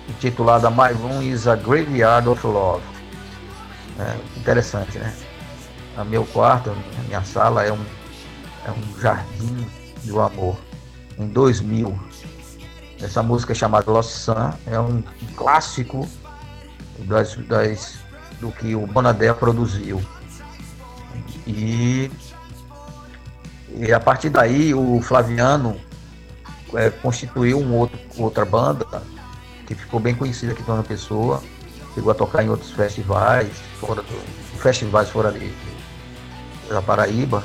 [0.07, 2.83] intitulada My Room is a Graveyard of Love.
[3.99, 5.13] É, interessante, né?
[5.97, 7.85] O meu quarto, a minha sala é um,
[8.65, 9.67] é um jardim
[10.05, 10.57] do amor.
[11.17, 11.99] Em 2000,
[13.01, 15.03] essa música chamada Lost Sun é um
[15.35, 16.07] clássico
[16.99, 17.99] das, das,
[18.39, 20.01] do que o Bonadé produziu.
[21.45, 22.09] E,
[23.75, 25.79] e a partir daí o Flaviano
[26.75, 29.03] é, constituiu um outro, outra banda
[29.65, 31.41] que ficou bem conhecida aqui em Dona Pessoa,
[31.93, 33.49] chegou a tocar em outros festivais,
[33.79, 35.51] fora do, festivais fora de,
[36.69, 37.43] da Paraíba,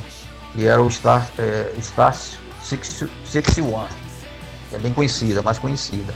[0.54, 2.14] e era o Star, é, Star
[2.62, 3.86] 61,
[4.68, 6.12] que é bem conhecida, mais conhecida.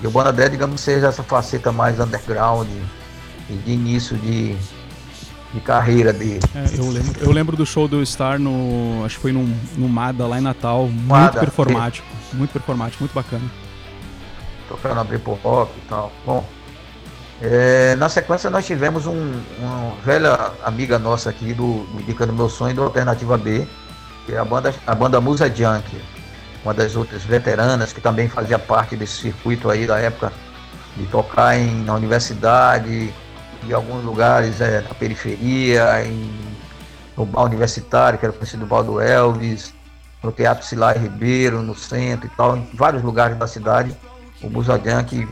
[0.00, 2.68] E o Bonadé, digamos, seja essa faceta mais underground
[3.48, 4.56] e de início de,
[5.52, 6.40] de carreira dele.
[6.54, 9.02] É, eu, lembro, eu lembro do show do Star no.
[9.04, 9.44] Acho que foi no,
[9.76, 12.06] no Mada lá em Natal, muito performático.
[12.32, 12.36] É.
[12.36, 13.44] Muito performático, muito bacana
[14.68, 16.12] tocando abrir por rock e tal.
[16.24, 16.46] Bom,
[17.40, 22.48] é, na sequência nós tivemos um, uma velha amiga nossa aqui do, do Indicando Meu
[22.48, 23.66] Sonho do Alternativa B,
[24.26, 26.00] que é a banda, a banda Musa Junk,
[26.62, 30.32] uma das outras veteranas que também fazia parte desse circuito aí da época
[30.96, 33.12] de tocar em, na universidade,
[33.64, 36.30] em alguns lugares é, na periferia, em,
[37.16, 39.74] no bar universitário, que era conhecido bar do Elvis,
[40.22, 43.96] no Teatro Silai Ribeiro, no centro e tal, em vários lugares da cidade
[44.42, 45.28] o Busadan que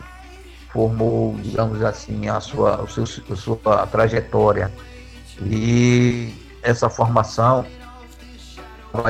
[0.72, 4.72] formou, digamos assim, a sua, o seu, a sua trajetória.
[5.42, 7.64] E essa formação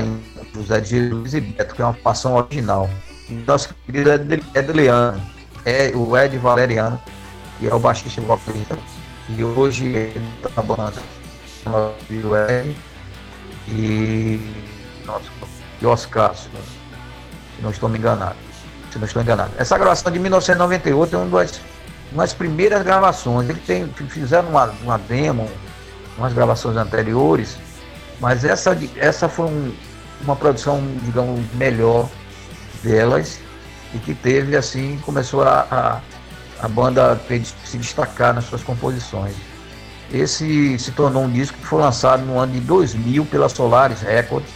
[0.01, 0.21] em
[0.55, 2.91] José de Jesus e Beto, que é uma formação original.
[3.47, 4.11] Nosso querido
[4.55, 5.21] Edliano,
[5.65, 7.01] é o Ed Valeriano,
[7.59, 8.79] que é o baixista vocalista,
[9.29, 11.03] e hoje ele está na banda
[12.51, 12.77] Ed
[13.69, 14.41] e,
[15.05, 15.25] nossa,
[15.81, 16.49] e Oscar, se
[17.61, 18.47] não estou me enganado
[18.97, 19.53] se não estou enganado.
[19.59, 21.61] Essa gravação de 1998 é uma das,
[22.13, 23.49] das primeiras gravações.
[23.49, 25.49] Ele tem, fizeram uma, uma demo,
[26.17, 27.57] umas gravações anteriores,
[28.21, 29.75] mas essa, essa foi um,
[30.23, 32.09] uma produção, digamos, melhor
[32.83, 33.39] delas
[33.95, 36.01] e que teve, assim, começou a, a,
[36.61, 37.21] a banda
[37.65, 39.35] se destacar nas suas composições.
[40.13, 44.51] Esse se tornou um disco que foi lançado no ano de 2000 pela Solaris Records,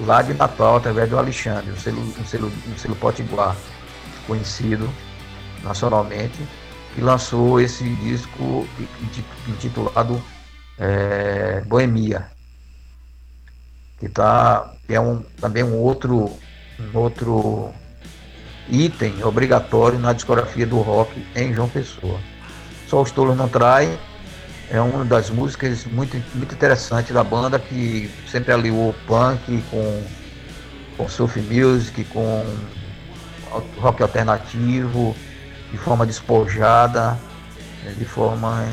[0.00, 3.56] lá de Natal, através do Alexandre, um selo, um selo, um selo potiguar
[4.26, 4.90] conhecido
[5.62, 6.38] nacionalmente,
[6.94, 8.66] que lançou esse disco
[9.48, 10.20] intitulado
[10.78, 12.26] é, Boemia,
[13.98, 16.30] que, tá, que é um, também um outro,
[16.80, 17.72] um outro
[18.70, 22.18] item obrigatório na discografia do rock em João Pessoa.
[22.88, 23.98] Só os Tolos Não Traem
[24.70, 30.02] é uma das músicas muito, muito interessantes da banda que sempre aliou punk com,
[30.96, 32.44] com surf music, com
[33.78, 35.14] rock alternativo,
[35.72, 37.18] de forma despojada,
[37.84, 38.64] né, de forma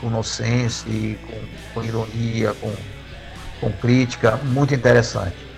[0.00, 0.90] com inocência,
[1.26, 1.40] com,
[1.74, 2.72] com ironia, com,
[3.60, 5.51] com crítica, muito interessante.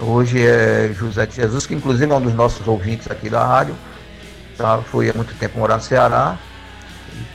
[0.00, 3.74] Hoje é José de Jesus, que inclusive é um dos nossos ouvintes aqui da rádio,
[4.56, 4.78] tá?
[4.78, 6.38] foi há muito tempo morar no Ceará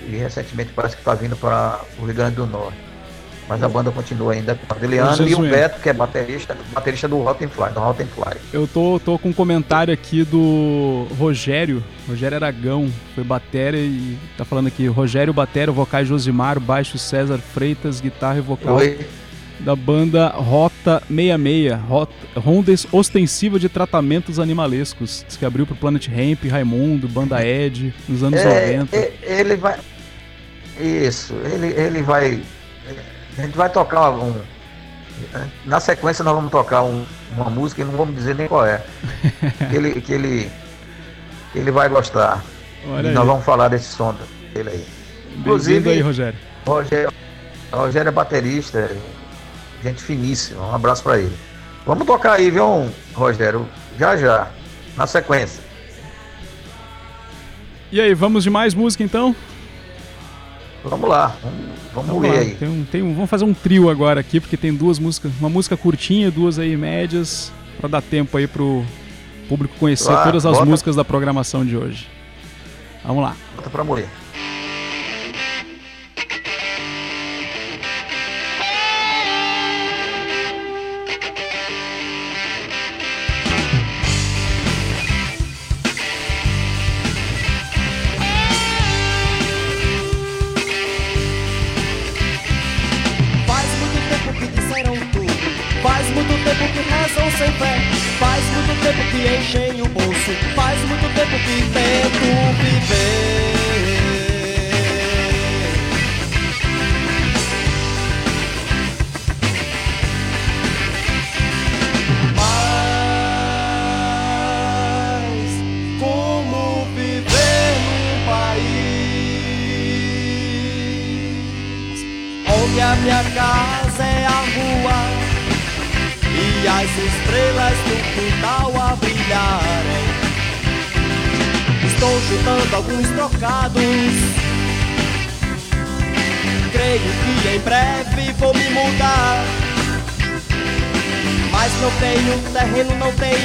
[0.01, 2.77] e, e recentemente parece que está vindo para o Rio Grande do Norte.
[3.49, 7.09] Mas a banda continua ainda com o Adriano e o Beto, que é baterista, baterista
[7.09, 8.37] do Rotten Fly, do Rotten Fly.
[8.53, 14.45] Eu tô, tô com um comentário aqui do Rogério, Rogério Aragão, foi bateria e tá
[14.45, 18.77] falando aqui, Rogério Batéria, vocais Josimar, baixo César Freitas, guitarra e vocal.
[18.77, 19.05] Oi
[19.59, 26.45] da banda Rota 66, Rota, Ronda Ostensiva de Tratamentos Animalescos, que abriu pro Planet Ramp,
[26.49, 28.95] Raimundo, Banda Ed, nos anos é, 90.
[28.95, 29.79] É, ele vai.
[30.79, 32.41] Isso, ele, ele vai.
[33.37, 34.33] A gente vai tocar um.
[35.65, 38.83] Na sequência nós vamos tocar um, uma música e não vamos dizer nem qual é.
[39.69, 40.51] que, ele, que ele.
[41.55, 42.43] ele vai gostar.
[42.87, 43.13] Olha e aí.
[43.13, 44.15] nós vamos falar desse som
[44.53, 44.85] dele aí.
[45.37, 46.37] Inclusive aí, Rogério.
[46.65, 47.11] Rogério.
[47.71, 48.89] Rogério é baterista,
[49.83, 50.65] gente finíssima.
[50.65, 51.35] Um abraço para ele.
[51.85, 53.67] Vamos tocar aí, viu, Rogério?
[53.99, 54.47] Já já,
[54.95, 55.61] na sequência.
[57.91, 59.35] E aí, vamos de mais música então?
[60.83, 61.59] Vamos lá, vamos,
[61.93, 62.39] vamos, vamos lá.
[62.39, 62.55] aí.
[62.55, 65.49] Tem um, tem um, vamos fazer um trio agora aqui, porque tem duas músicas, uma
[65.49, 68.83] música curtinha, duas aí médias, para dar tempo aí pro
[69.47, 70.65] público conhecer ah, todas as bota.
[70.65, 72.09] músicas da programação de hoje.
[73.03, 73.35] Vamos lá.
[73.55, 74.07] Bota pra morrer.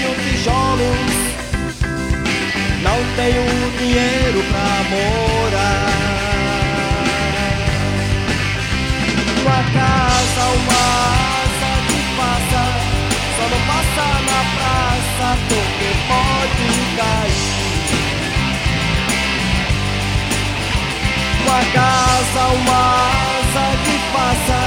[0.09, 1.13] tenho tijolos,
[2.83, 3.45] não tenho
[3.79, 5.99] dinheiro pra morar.
[9.43, 10.85] Uma casa, uma
[11.45, 12.63] asa que passa,
[13.37, 17.47] só não passa na praça porque pode cair.
[21.45, 22.83] Uma casa, uma
[23.39, 24.61] asa que passa,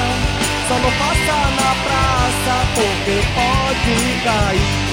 [0.68, 4.91] só não passa na praça porque pode cair.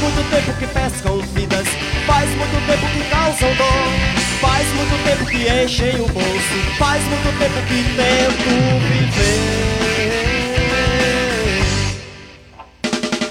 [0.00, 1.66] muito tempo que pescam vidas,
[2.06, 3.88] faz muito tempo que causam dor,
[4.40, 8.50] faz muito tempo que enchem o bolso, faz muito tempo que tento
[8.88, 9.68] viver.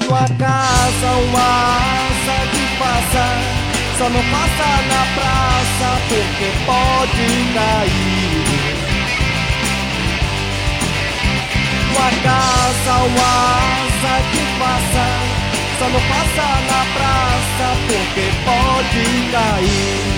[0.06, 3.26] Tua casa, uma asa que passa,
[3.98, 8.46] só não passa na praça porque pode cair.
[11.94, 13.32] Tua casa, uma
[13.86, 15.37] asa que passa.
[15.80, 20.18] Só não passa na praça porque pode cair.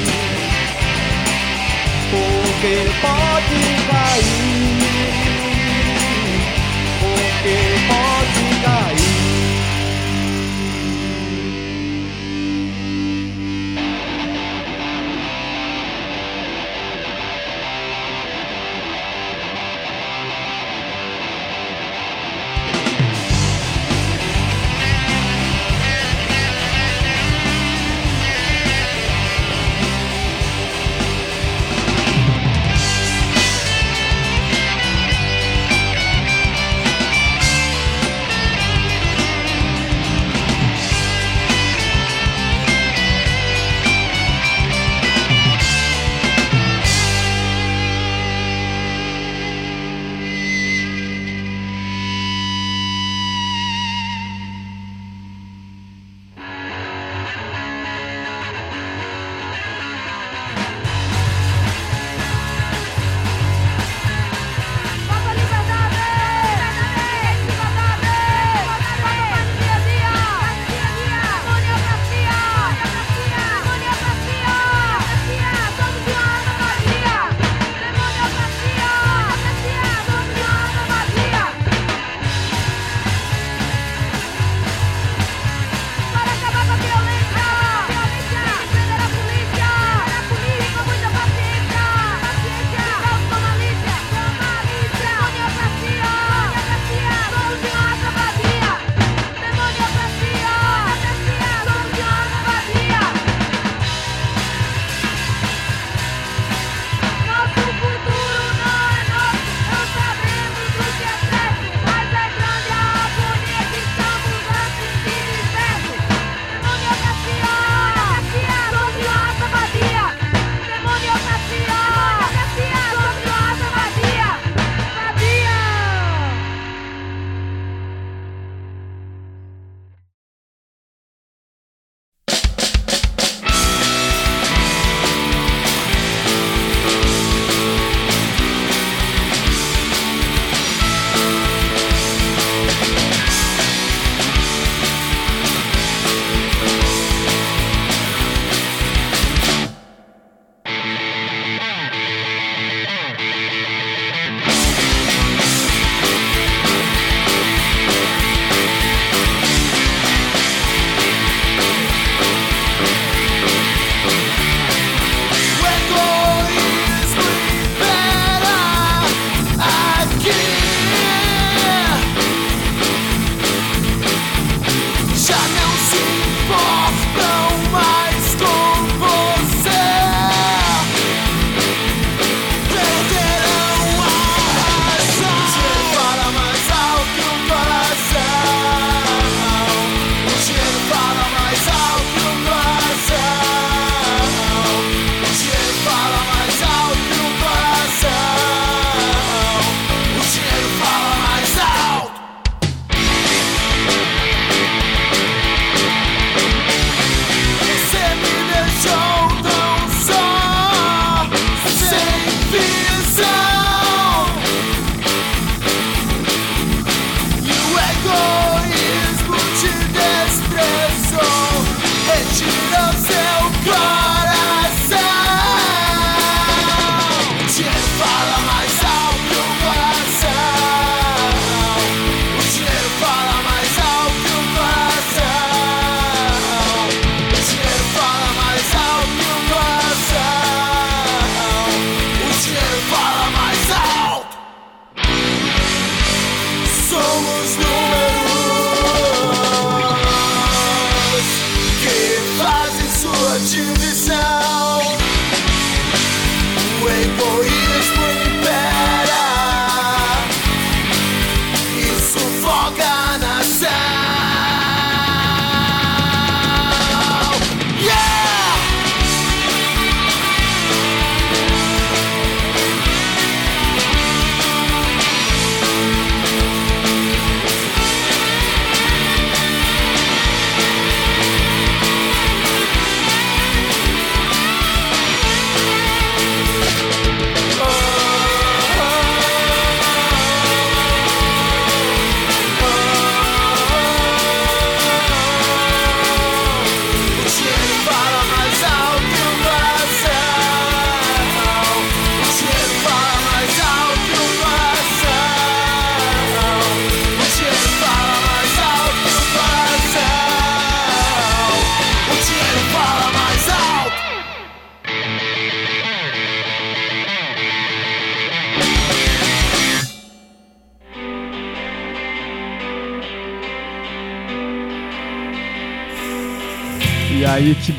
[2.09, 4.79] Porque pode cair.
[7.01, 7.57] Porque
[7.89, 9.18] pode cair.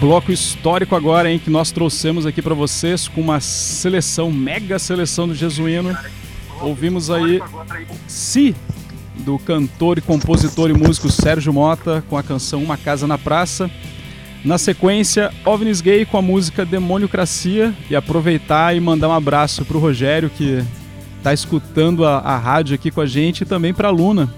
[0.01, 5.29] Bloco histórico agora, hein, que nós trouxemos aqui para vocês com uma seleção, mega seleção
[5.29, 5.95] do Jesuíno.
[6.63, 7.39] Ouvimos aí
[8.09, 8.57] Si,
[9.19, 13.71] do cantor e compositor e músico Sérgio Mota, com a canção Uma Casa na Praça.
[14.43, 19.79] Na sequência, OVNIs Gay com a música Demoniocracia e aproveitar e mandar um abraço pro
[19.79, 20.65] Rogério que
[21.23, 24.33] tá escutando a, a rádio aqui com a gente e também pra Luna.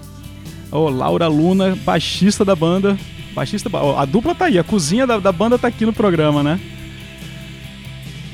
[0.69, 2.97] Ô, Laura Luna, baixista da banda,
[3.33, 6.59] Baixista, a dupla tá aí, a cozinha da, da banda tá aqui no programa, né?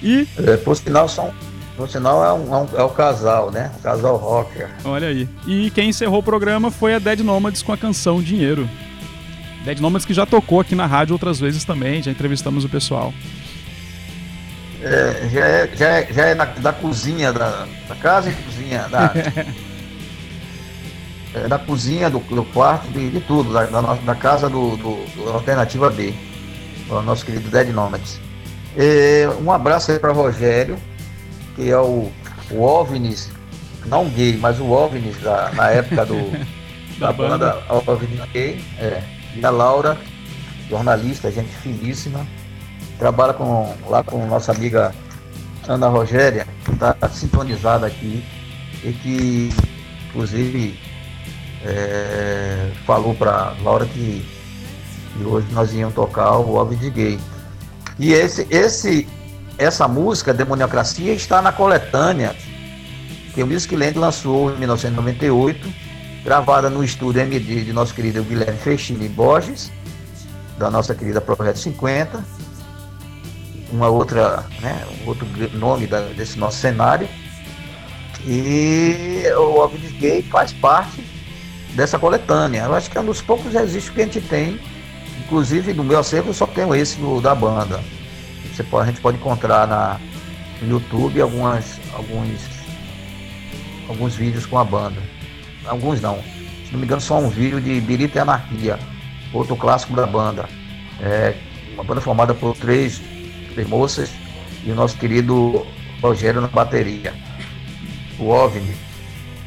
[0.04, 0.28] E.
[0.38, 1.34] É, por sinal, são.
[1.78, 3.72] Por sinal, é, um, é, um, é o casal, né?
[3.80, 4.70] O casal rocker.
[4.84, 5.30] Olha aí.
[5.48, 8.70] E quem encerrou o programa foi a Dead Nomads com a canção Dinheiro.
[9.64, 13.14] Dead Nomads que já tocou aqui na rádio outras vezes também, já entrevistamos o pessoal.
[14.82, 18.88] É, já é, já é, já é na, da cozinha, da, da casa e cozinha,
[18.90, 19.14] da,
[21.34, 25.06] é, da cozinha, do, do quarto, de, de tudo, da, da, da casa do, do,
[25.16, 26.14] do, Alternativa B,
[26.90, 28.20] o nosso querido Dead Nomads.
[28.76, 30.78] É, um abraço aí para Rogério,
[31.56, 32.12] que é o,
[32.52, 33.30] o OVNIs,
[33.86, 36.16] não gay, mas o OVNIs da, na época do,
[37.00, 39.04] da, da banda, banda OVNIs Gay, é,
[39.36, 39.98] e a Laura,
[40.70, 42.26] jornalista, gente finíssima,
[42.98, 44.94] trabalha com, lá com nossa amiga
[45.68, 48.24] Ana Rogéria, que está sintonizada aqui
[48.84, 49.50] e que,
[50.10, 50.89] inclusive,
[51.64, 54.26] é, falou para Laura que,
[55.14, 57.20] que, hoje nós íamos tocar o Óbvio de Gay.
[57.98, 59.08] E esse, esse,
[59.58, 62.36] essa música, Demoniocracia, está na coletânea
[63.34, 65.68] que o Music Land lançou em 1998,
[66.24, 69.72] gravada no estúdio MD de nosso querido Guilherme Fechini Borges,
[70.58, 72.24] da nossa querida Projeto 50,
[73.72, 77.08] uma outra, né, outro nome da, desse nosso cenário.
[78.26, 81.19] E o Óbvio de Gay faz parte
[81.76, 82.64] dessa coletânea.
[82.64, 84.60] Eu acho que é um dos poucos registros que a gente tem.
[85.20, 87.80] Inclusive no meu acervo eu só tenho esse do, da banda.
[88.52, 90.00] Você pode, a gente pode encontrar na,
[90.62, 92.42] no YouTube algumas, alguns,
[93.88, 95.02] alguns vídeos com a banda.
[95.66, 96.18] Alguns não.
[96.66, 98.80] Se não me engano, só um vídeo de Birita e Anarquia,
[99.34, 100.48] outro clássico da banda.
[101.02, 101.36] É
[101.74, 103.02] uma banda formada por três,
[103.54, 104.12] três moças
[104.64, 105.66] e o nosso querido
[106.02, 107.14] Rogério na bateria.
[108.18, 108.76] O OVNI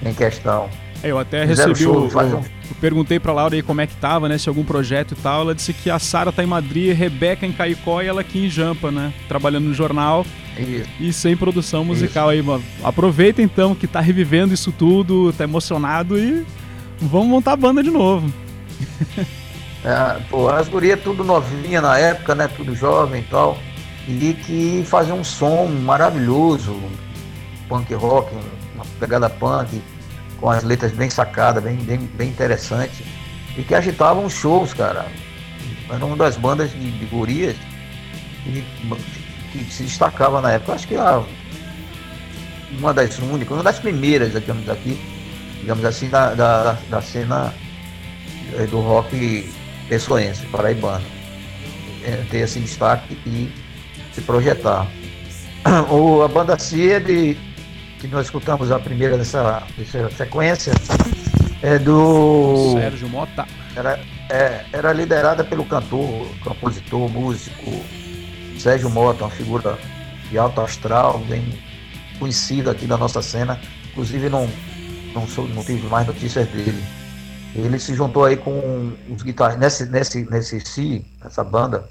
[0.04, 0.68] em questão.
[1.02, 2.44] Eu até recebi o, o, eu
[2.80, 4.38] perguntei pra Laura aí como é que tava, né?
[4.38, 5.42] Se algum projeto e tal.
[5.42, 8.48] Ela disse que a Sara tá em Madrid, Rebeca em Caicó e ela aqui em
[8.48, 9.12] Jampa, né?
[9.26, 10.24] Trabalhando no jornal.
[10.56, 10.88] Isso.
[11.00, 12.40] E sem produção musical isso.
[12.40, 12.62] aí, mano.
[12.84, 16.46] Aproveita então que tá revivendo isso tudo, tá emocionado e
[17.00, 18.32] vamos montar a banda de novo.
[19.84, 22.48] é, pô, as gurias tudo novinha na época, né?
[22.48, 23.58] Tudo jovem e tal.
[24.06, 26.76] E que fazia um som maravilhoso,
[27.68, 28.32] punk rock,
[28.74, 29.80] uma pegada punk
[30.42, 33.06] com as letras bem sacadas, bem, bem, bem interessantes,
[33.56, 35.06] e que agitavam os shows, cara.
[35.88, 37.54] Era uma das bandas de, de gurias
[38.42, 38.64] que,
[39.52, 40.72] que, se destacava na época.
[40.72, 41.22] Acho que era
[42.72, 45.00] uma das únicas, uma das primeiras, digamos aqui,
[45.60, 47.54] digamos assim, da, da, da cena
[48.54, 49.48] eh, do rock
[49.88, 51.04] pessoense, paraibano.
[52.04, 53.48] É, ter esse destaque e
[54.12, 54.88] se projetar.
[55.88, 57.36] O, a banda C é de
[58.02, 60.72] que nós escutamos a primeira dessa, dessa sequência,
[61.62, 62.72] é do.
[62.72, 63.46] Sérgio Mota.
[63.76, 67.70] Era, é, era liderada pelo cantor, compositor, músico
[68.58, 69.78] Sérgio Mota, uma figura
[70.28, 71.62] de alto astral, bem
[72.18, 73.60] conhecida aqui da nossa cena.
[73.92, 74.50] Inclusive não,
[75.14, 76.82] não, sou, não tive mais notícias dele.
[77.54, 81.88] Ele se juntou aí com os guitarristas, nesse, nesse, nesse si, essa banda,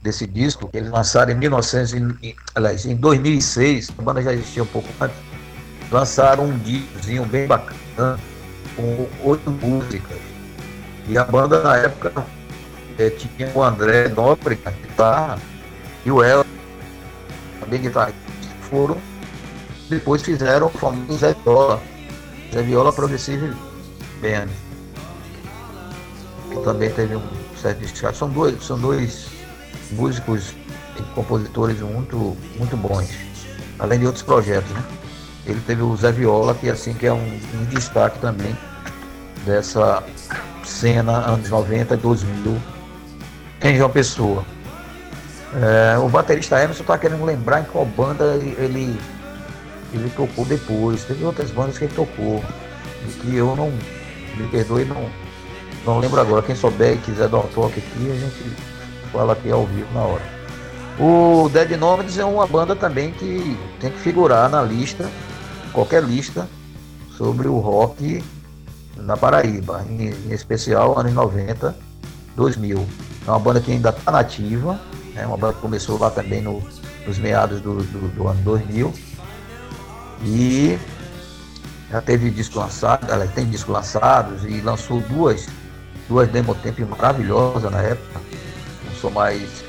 [0.00, 4.62] desse disco, que eles lançaram em 1900, em, aliás, em 2006, a banda já existia
[4.62, 5.16] um pouco antes,
[5.90, 8.18] lançaram um discozinho bem bacana,
[8.76, 10.18] com oito músicas.
[11.08, 12.24] E a banda na época
[12.98, 15.38] é, tinha o André Nobre na guitarra
[16.04, 16.44] e o El
[17.60, 18.12] também guitarra.
[18.70, 18.98] Foram,
[19.88, 21.82] depois fizeram o famoso Zé Viola,
[22.52, 23.56] Zé Viola Progressive
[24.20, 24.48] Band,
[26.50, 27.22] que também teve um
[27.60, 28.18] certo destaque.
[28.18, 29.37] São dois, são dois
[29.90, 30.54] músicos
[30.98, 33.08] e compositores muito, muito bons,
[33.78, 34.82] além de outros projetos, né?
[35.46, 38.56] Ele teve o Zé Viola, que assim que é um, um destaque também
[39.46, 40.02] dessa
[40.64, 42.58] cena anos 90 e 2000
[43.62, 44.44] em João Pessoa.
[45.54, 48.98] É, o baterista Emerson está querendo lembrar em qual banda ele,
[49.94, 51.04] ele tocou depois.
[51.04, 52.44] Teve outras bandas que ele tocou,
[53.22, 53.72] que eu não,
[54.36, 55.08] me perdoe, não,
[55.86, 56.42] não lembro agora.
[56.42, 58.77] Quem souber e quiser dar um toque aqui, a gente
[59.12, 60.38] fala aqui ao vivo na hora.
[60.98, 65.08] O Dead Nomads é uma banda também que tem que figurar na lista,
[65.72, 66.48] qualquer lista,
[67.16, 68.22] sobre o rock
[68.96, 71.74] na Paraíba, em, em especial anos 90,
[72.34, 72.86] 2000.
[73.26, 74.80] É uma banda que ainda está nativa,
[75.14, 76.62] é uma banda que começou lá também no,
[77.06, 78.92] nos meados do, do, do ano 2000.
[80.24, 80.78] E
[81.90, 85.46] já teve disco lançado, ela tem discos lançados e lançou duas,
[86.08, 88.20] duas demo tempo maravilhosas na época.
[89.00, 89.64] Sou mais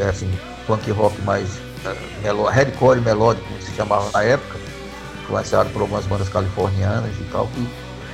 [0.00, 0.30] é, assim,
[0.66, 1.48] punk rock mais
[1.84, 4.58] uh, hardcore melódico, como se chamava na época,
[5.22, 7.68] influenciado por algumas bandas californianas e tal, que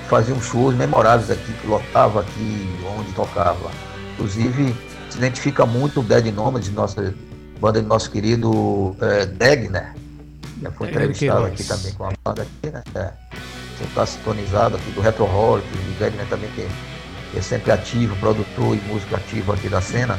[0.09, 2.69] faziam shows memoráveis aqui, que lotava aqui
[2.99, 3.71] onde tocava.
[4.15, 4.75] Inclusive,
[5.09, 7.15] se identifica muito o Dead Nomads, nossa
[7.61, 9.95] banda do nosso querido é, Degner,
[10.61, 12.83] já foi entrevistado aqui também com a banda aqui, né?
[12.95, 13.13] É,
[13.77, 16.69] você está sintonizado aqui do Retro Holic, o Degner também que,
[17.37, 20.19] é sempre ativo, produtor e músico ativo aqui da cena.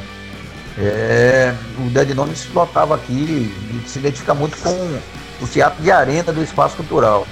[0.77, 4.99] É, o Dead Nomads lotava aqui e se identifica muito com
[5.41, 7.27] o teatro de arena do espaço cultural.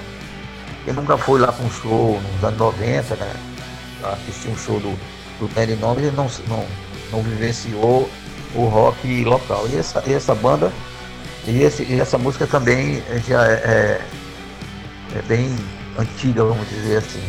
[0.86, 3.34] Quem nunca foi lá com um show nos anos 90, né?
[4.04, 4.98] Assistir um show do,
[5.40, 6.66] do Dead Nomads não, não,
[7.12, 8.10] não vivenciou
[8.56, 9.68] o rock local.
[9.70, 10.72] E essa, e essa banda,
[11.48, 14.02] e, esse, e essa música também já é, é,
[15.18, 15.56] é bem
[15.98, 17.24] antiga, vamos dizer assim.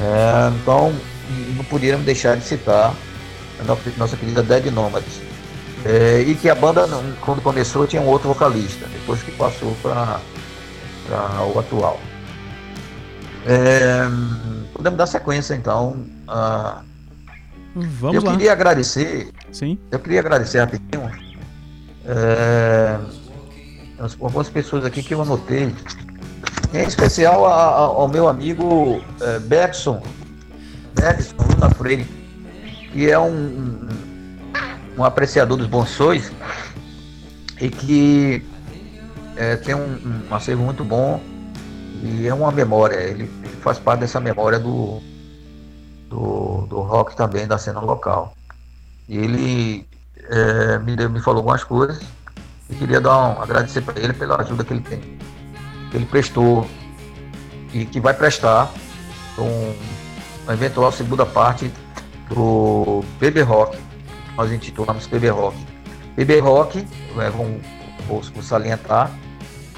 [0.00, 0.92] É, então,
[1.56, 2.94] não poderíamos deixar de citar
[3.60, 5.22] a nossa querida Dead Nomads.
[5.84, 6.86] É, e que a banda,
[7.20, 10.20] quando começou, tinha um outro vocalista, depois que passou para
[11.54, 12.00] o atual.
[13.46, 14.00] É,
[14.72, 16.06] podemos dar sequência então.
[16.26, 16.80] A,
[17.74, 18.32] Vamos eu lá.
[18.32, 19.30] queria agradecer.
[19.52, 19.78] Sim.
[19.90, 21.10] Eu queria agradecer rapidinho.
[22.06, 22.98] É,
[24.20, 25.74] algumas pessoas aqui que eu anotei.
[26.72, 30.02] Em especial a, a, ao meu amigo é, Bergson,
[30.94, 32.04] Bergson Luna Freire,
[32.92, 33.88] que é um,
[34.96, 36.30] um apreciador dos bonsões
[37.60, 38.44] e que
[39.36, 41.20] é, tem um, um acervo muito bom
[42.02, 42.96] e é uma memória.
[42.96, 45.00] Ele, ele faz parte dessa memória do,
[46.08, 48.34] do, do rock também da cena local.
[49.08, 49.86] E ele
[50.28, 52.02] é, me, deu, me falou algumas coisas
[52.70, 55.00] e queria dar um, agradecer para ele pela ajuda que ele tem,
[55.90, 56.66] que ele prestou
[57.72, 58.72] e que vai prestar
[59.38, 59.74] um,
[60.44, 61.70] uma eventual segunda parte
[62.28, 63.78] do BB Rock.
[64.36, 65.56] Nós intitulamos BB Rock.
[66.16, 66.86] BB Rock,
[67.18, 67.60] é, vamos,
[68.06, 69.10] vou salientar,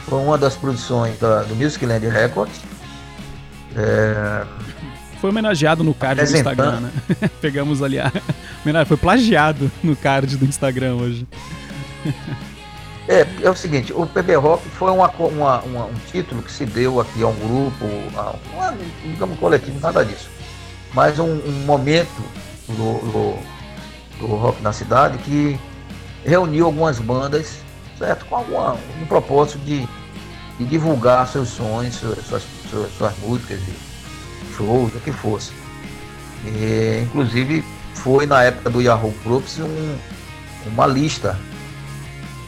[0.06, 2.60] foi uma das produções da, do Musicland Records.
[3.74, 4.46] É,
[5.20, 6.90] foi homenageado no card do Instagram, né?
[7.40, 8.12] Pegamos ali a.
[8.86, 11.26] Foi plagiado no card do Instagram hoje.
[13.08, 16.66] É, é o seguinte, o PB Rock foi uma, uma, uma, um título que se
[16.66, 17.84] deu aqui a um grupo,
[18.16, 18.34] a
[18.72, 20.28] um, digamos, coletivo, nada disso.
[20.92, 22.22] Mas um, um momento
[22.68, 23.38] do, do,
[24.18, 25.58] do, rock na cidade que
[26.24, 27.58] reuniu algumas bandas,
[27.98, 28.24] certo?
[28.26, 29.86] Com alguma, um propósito de,
[30.58, 33.60] de divulgar seus sonhos, suas, suas, suas músicas,
[34.56, 35.52] shows, o que fosse.
[36.44, 37.64] E, inclusive
[37.94, 39.98] foi na época do Yahoo Groups um,
[40.66, 41.38] uma lista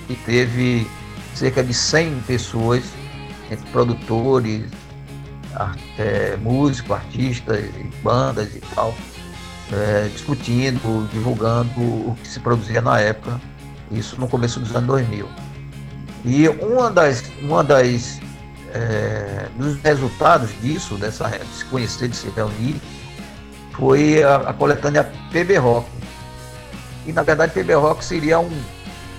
[0.06, 0.88] que teve
[1.34, 2.84] cerca de 100 pessoas,
[3.50, 4.64] entre produtores,
[5.98, 7.64] é, músicos, artistas,
[8.02, 8.94] bandas e tal,
[9.72, 13.40] é, discutindo, divulgando o que se produzia na época,
[13.90, 15.28] isso no começo dos anos 2000.
[16.24, 18.20] E uma das, uma das
[18.72, 22.80] é, dos resultados disso, dessa, de se conhecer, de se reunir,
[23.72, 25.88] foi a, a coletânea PB Rock.
[27.06, 28.50] E na verdade PB Rock seria um,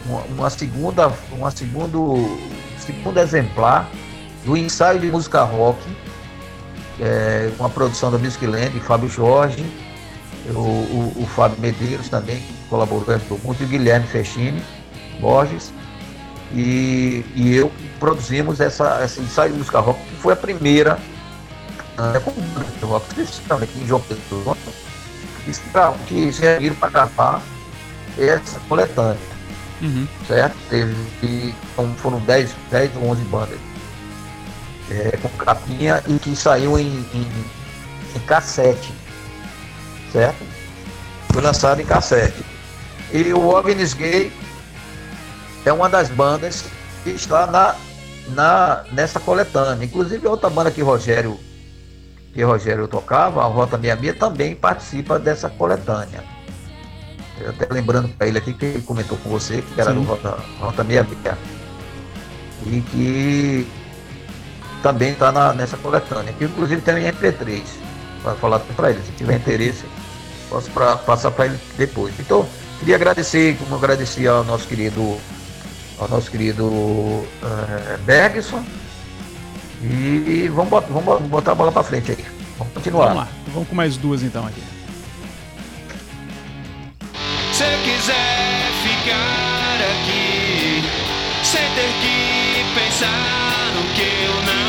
[0.05, 2.37] uma, uma, segunda, uma segundo,
[2.77, 3.89] segundo exemplar
[4.45, 5.79] do ensaio de música rock,
[6.99, 9.65] é, uma produção da Music Land, Fábio Jorge,
[10.49, 13.05] o, o, o, Fábio Medeiros também, que colaborou
[13.43, 14.61] muito, e o Guilherme Fechini
[15.19, 15.71] Borges,
[16.53, 20.97] e, e eu produzimos essa, essa ensaio de música rock, que foi a primeira
[21.97, 23.05] né, com rock
[23.61, 24.57] aqui em João Pessoa,
[26.07, 27.41] que se reuniram para gravar
[28.17, 29.17] essa coletânea.
[29.81, 30.07] Uhum.
[30.27, 30.55] Certo?
[30.69, 33.68] Teve, então, foram 10, 10 ou 11 bandas
[34.91, 37.27] é, com capinha e que saiu em, em,
[38.15, 38.93] em cassete.
[40.11, 40.43] Certo?
[41.31, 42.43] Foi lançado em cassete.
[43.11, 44.31] E o Ognis Gay
[45.65, 46.65] é uma das bandas
[47.03, 47.75] que está na,
[48.29, 49.85] na, nessa coletânea.
[49.85, 51.39] Inclusive outra banda que Rogério
[52.33, 56.23] que Rogério tocava, a Rota 66, também participa dessa coletânea.
[57.39, 60.01] Eu até lembrando para ele aqui que ele comentou com você que era Sim.
[60.01, 61.35] do Rota, Rota 66.
[62.67, 63.67] E que
[64.82, 67.61] também está nessa coletânea, que inclusive tem um MP3,
[68.23, 69.01] para falar para ele.
[69.05, 69.86] Se tiver interesse,
[70.49, 72.13] posso pra, passar para ele depois.
[72.19, 72.45] Então,
[72.80, 75.17] queria agradecer, como agradeci ao nosso querido,
[75.99, 78.63] ao nosso querido eh, Bergson.
[79.82, 82.25] E vamos, botar, vamos botar a bola para frente aí.
[82.57, 83.05] Vamos continuar.
[83.07, 84.61] Vamos lá, vamos com mais duas então aqui.
[87.53, 90.84] Se quiser ficar aqui,
[91.43, 94.68] sem ter que pensar no que eu não.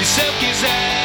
[0.00, 0.99] E se eu quiser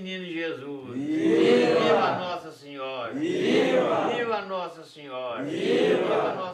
[0.00, 0.94] menino Jesus!
[0.94, 3.12] Viva, Viva Nossa Senhora!
[3.12, 4.08] Viva!
[4.14, 5.42] Viva Nossa Senhora!
[5.42, 5.96] Viva!
[5.96, 6.47] Viva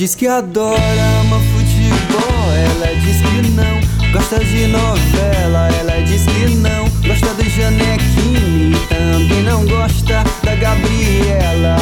[0.00, 0.80] diz que adora,
[1.20, 2.52] ama futebol.
[2.54, 5.68] Ela diz que não gosta de novela.
[5.78, 8.74] Ela diz que não gosta do Janequine.
[8.88, 11.76] Também não gosta da Gabriela.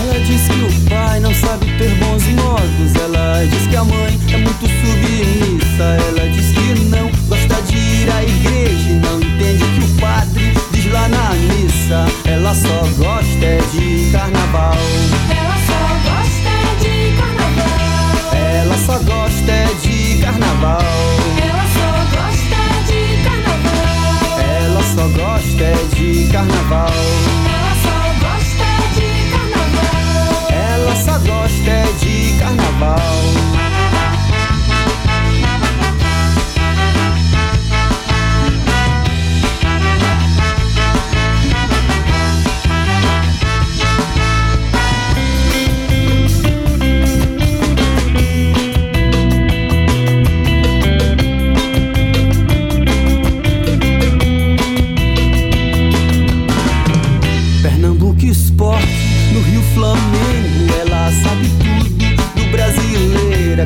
[0.00, 2.94] Ela diz que o pai não sabe ter bons modos.
[2.94, 5.59] Ela diz que a mãe é muito submissa.
[5.82, 8.90] Ela diz que não gosta de ir à igreja.
[8.90, 12.04] e Não entende o que o padre diz lá na missa.
[12.26, 14.74] Ela só gosta é de carnaval.
[15.30, 16.52] Ela só gosta
[16.84, 18.36] de carnaval.
[18.36, 20.82] Ela só gosta é de carnaval.
[21.42, 24.38] Ela só gosta de carnaval.
[24.38, 26.92] Ela só gosta é de carnaval.
[27.48, 30.50] Ela só gosta de carnaval.
[30.52, 33.69] Ela só gosta é de carnaval.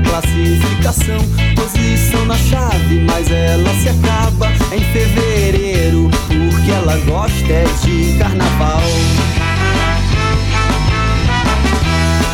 [0.05, 1.19] Classificação,
[1.55, 8.83] posição na chave, mas ela se acaba em fevereiro, porque ela gosta é de carnaval.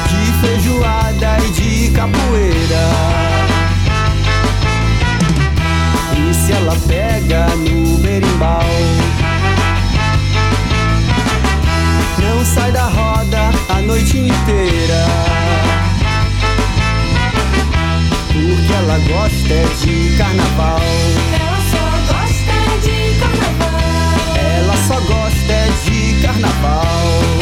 [0.09, 2.91] De feijoada e de capoeira.
[6.16, 8.64] E se ela pega no berimbau?
[12.18, 15.49] Não sai da roda a noite inteira.
[18.81, 20.81] Ela gosta é de carnaval.
[21.39, 24.37] Ela só gosta de carnaval.
[24.37, 27.39] Ela só gosta de carnaval.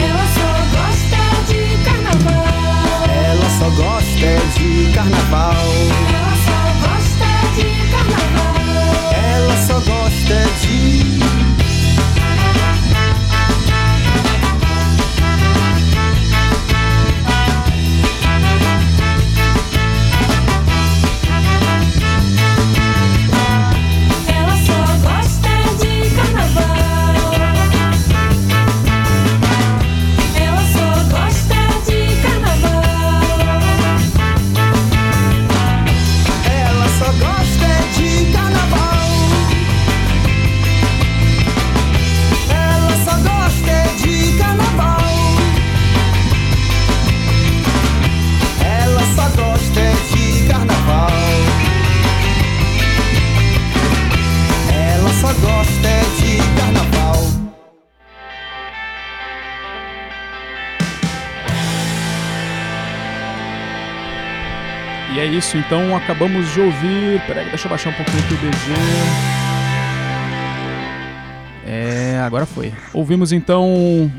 [65.49, 67.22] Isso, então acabamos de ouvir.
[67.26, 68.59] Peraí, deixa eu baixar um pouquinho aqui o BG.
[71.66, 72.72] É, agora foi.
[72.92, 74.12] Ouvimos então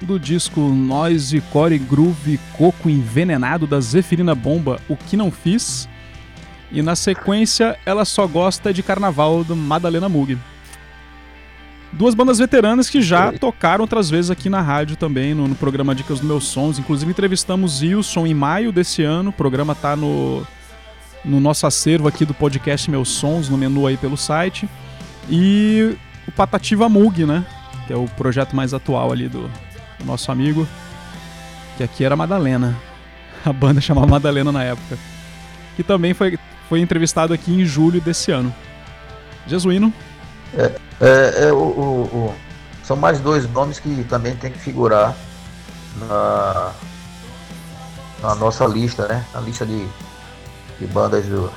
[0.00, 5.88] do disco Noise, Core, Groove, Coco Envenenado da Zeferina Bomba, O Que Não Fiz.
[6.72, 10.36] E na sequência, Ela Só Gosta de Carnaval, do Madalena Mug.
[11.92, 15.94] Duas bandas veteranas que já tocaram outras vezes aqui na rádio também, no, no programa
[15.94, 16.78] Dicas dos Meus Sons.
[16.78, 19.28] Inclusive entrevistamos Wilson em maio desse ano.
[19.28, 20.42] O programa tá no,
[21.24, 24.68] no nosso acervo aqui do podcast Meus Sons, no menu aí pelo site.
[25.28, 25.96] E
[26.26, 27.44] o Patativa Mug, né?
[27.86, 29.42] Que é o projeto mais atual ali do,
[29.98, 30.66] do nosso amigo.
[31.76, 32.76] Que aqui era Madalena.
[33.44, 34.98] A banda chamava Madalena na época.
[35.76, 38.54] Que também foi, foi entrevistado aqui em julho desse ano.
[39.46, 39.92] Jesuíno.
[40.56, 42.34] É, é, o, o- o-
[42.84, 45.16] são mais dois nomes que também tem que figurar
[45.98, 46.72] na,
[48.22, 49.24] na nossa lista, né?
[49.32, 49.86] Na lista de,
[50.82, 51.50] de bandas do,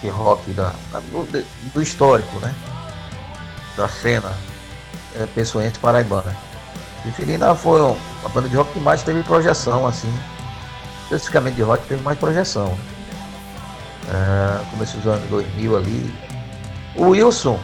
[0.00, 0.72] de rock da,
[1.10, 1.44] do,
[1.74, 2.54] do histórico, né?
[3.76, 4.32] Da cena
[5.16, 6.34] é, pessoense paraibana.
[7.04, 7.80] Zeferina foi
[8.24, 10.12] a banda de rock que mais teve projeção, assim.
[11.04, 12.76] Especificamente de rock, teve mais projeção.
[14.10, 16.14] É, dos anos 2000 ali,
[16.96, 17.60] O Wilson,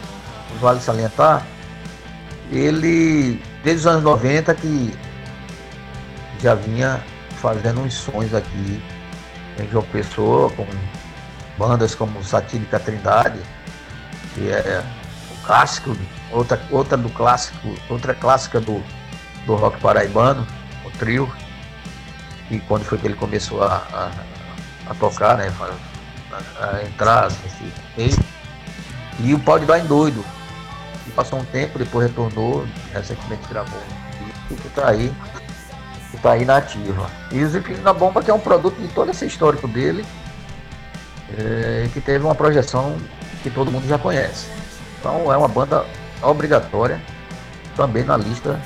[0.61, 1.45] vale salientar,
[2.51, 4.93] ele, desde os anos 90, que
[6.39, 7.03] já vinha
[7.41, 8.81] fazendo uns sons aqui
[9.59, 10.65] em João Pessoa, com
[11.57, 13.39] bandas como Satírica Trindade,
[14.33, 14.83] que é
[15.31, 15.95] o clássico,
[16.31, 18.83] outra, outra do clássico, outra clássica do,
[19.45, 20.45] do rock paraibano,
[20.85, 21.31] o trio,
[22.49, 25.51] e quando foi que ele começou a, a, a tocar, né?
[26.31, 28.35] A, a entrar nesse meio.
[29.19, 30.23] E o Pau de Dar em Doido.
[31.07, 35.13] E passou um tempo, depois retornou, recentemente gravou um disco que tá aí.
[36.25, 37.07] Que tá aí na ativa.
[37.31, 40.03] E o Zipinho da Bomba, que é um produto de todo esse histórico dele,
[41.37, 42.97] é, que teve uma projeção
[43.43, 44.47] que todo mundo já conhece.
[44.99, 45.85] Então é uma banda
[46.23, 46.99] obrigatória,
[47.75, 48.59] também na lista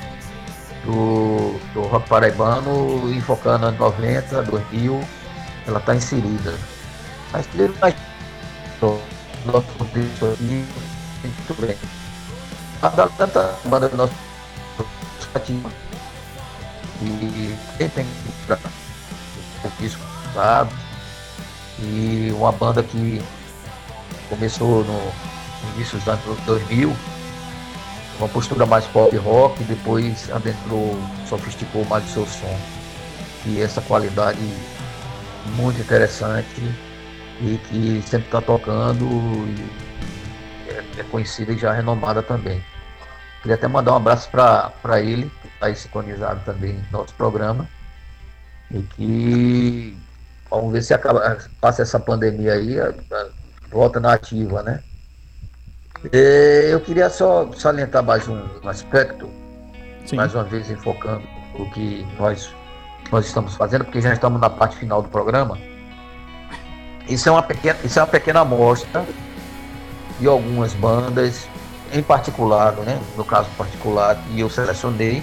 [0.86, 5.04] do, do rock paraibano, enfocando anos 90, 2000,
[5.66, 6.54] ela está inserida.
[7.30, 7.94] Mas primeiro nós
[9.44, 10.64] nosso contexto aqui,
[11.22, 11.76] muito bem.
[12.80, 12.88] A
[13.68, 14.14] banda do nosso.
[17.02, 18.06] E tem
[19.64, 20.02] o disco
[20.34, 20.72] sabe.
[21.78, 23.22] E uma banda que
[24.28, 25.12] começou no
[25.74, 26.94] início dos anos 2000,
[28.18, 32.58] uma postura mais pop rock, depois adentrou, sofisticou mais o seu som.
[33.46, 34.38] E essa qualidade
[35.56, 36.60] muito interessante
[37.40, 42.62] e que sempre está tocando e é, é conhecida e já renomada também.
[43.40, 47.68] Queria até mandar um abraço para ele, aí sincronizado também no nosso programa.
[48.70, 49.98] E que
[50.48, 52.76] vamos ver se acaba, passa essa pandemia aí,
[53.70, 54.82] volta na ativa, né?
[56.12, 59.28] É, Eu queria só salientar mais um aspecto,
[60.06, 60.16] Sim.
[60.16, 61.22] mais uma vez enfocando
[61.54, 62.54] o que nós,
[63.12, 65.58] nós estamos fazendo, porque já estamos na parte final do programa.
[67.08, 69.04] Isso é uma pequena, isso é uma pequena amostra
[70.18, 71.48] de algumas bandas,
[71.92, 73.00] em particular, né?
[73.16, 75.22] no caso particular, que eu selecionei,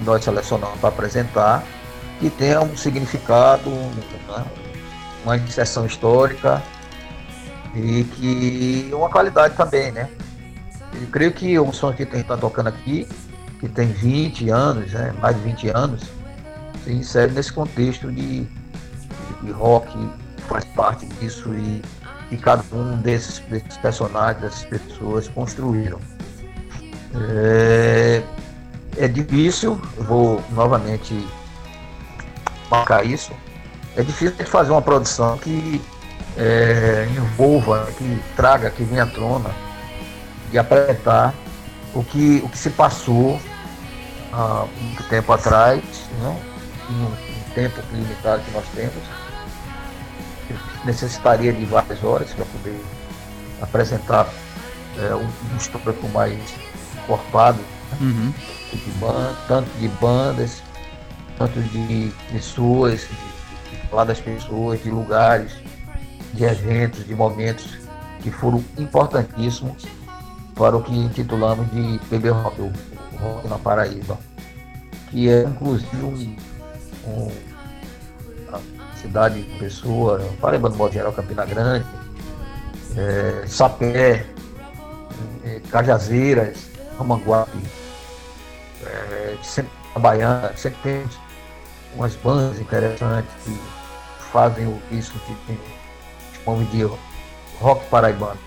[0.00, 1.62] que nós selecionamos para apresentar,
[2.18, 4.44] que tenha um significado, né?
[5.22, 6.62] uma inserção histórica
[7.74, 10.08] e que uma qualidade também, né?
[11.00, 13.06] Eu creio que o som que a gente está tocando aqui,
[13.60, 15.14] que tem 20 anos, né?
[15.20, 16.02] mais de 20 anos,
[16.82, 18.44] se insere nesse contexto de,
[19.42, 19.86] de rock,
[20.48, 21.82] faz parte disso e,
[22.30, 26.00] e cada um desses, desses personagens, dessas pessoas construíram.
[27.14, 28.22] É,
[28.96, 31.26] é difícil, vou novamente
[32.70, 33.32] marcar isso,
[33.96, 35.80] é difícil de fazer uma produção que
[36.36, 39.50] é, envolva, que traga, que venha à tona
[40.52, 41.34] e apresentar
[41.94, 43.40] o que, o que se passou
[44.32, 45.82] há muito tempo atrás,
[46.20, 46.40] né?
[46.88, 49.20] em um, tempo limitado que nós temos.
[50.84, 52.80] Necessitaria de várias horas para poder
[53.60, 54.28] apresentar
[54.98, 56.38] é, um, um histórico mais
[56.96, 57.60] encorpado
[57.98, 58.32] Uhum.
[58.76, 60.62] De ban- tanto de bandas,
[61.38, 65.52] tanto de pessoas, de, falar das pessoas, de lugares,
[66.34, 67.78] de eventos, de momentos
[68.22, 69.84] que foram importantíssimos
[70.54, 72.72] para o que intitulamos de PB Rock, o
[73.18, 74.18] Rock na Paraíba,
[75.10, 76.36] que é inclusive um,
[77.10, 77.30] um-
[78.52, 78.60] a
[79.00, 81.84] cidade de pessoa, Paraíba no modo geral, Campina Grande,
[82.96, 84.26] é, Sapé,
[85.44, 86.58] é, Cajazeiras,
[86.98, 87.58] Romanguape,
[89.40, 91.04] é, sempre trabalhando, sempre tem
[91.94, 93.58] umas bandas interessantes que
[94.32, 95.58] fazem isso que tem,
[96.44, 96.88] chamamos de
[97.60, 98.38] rock paraibano,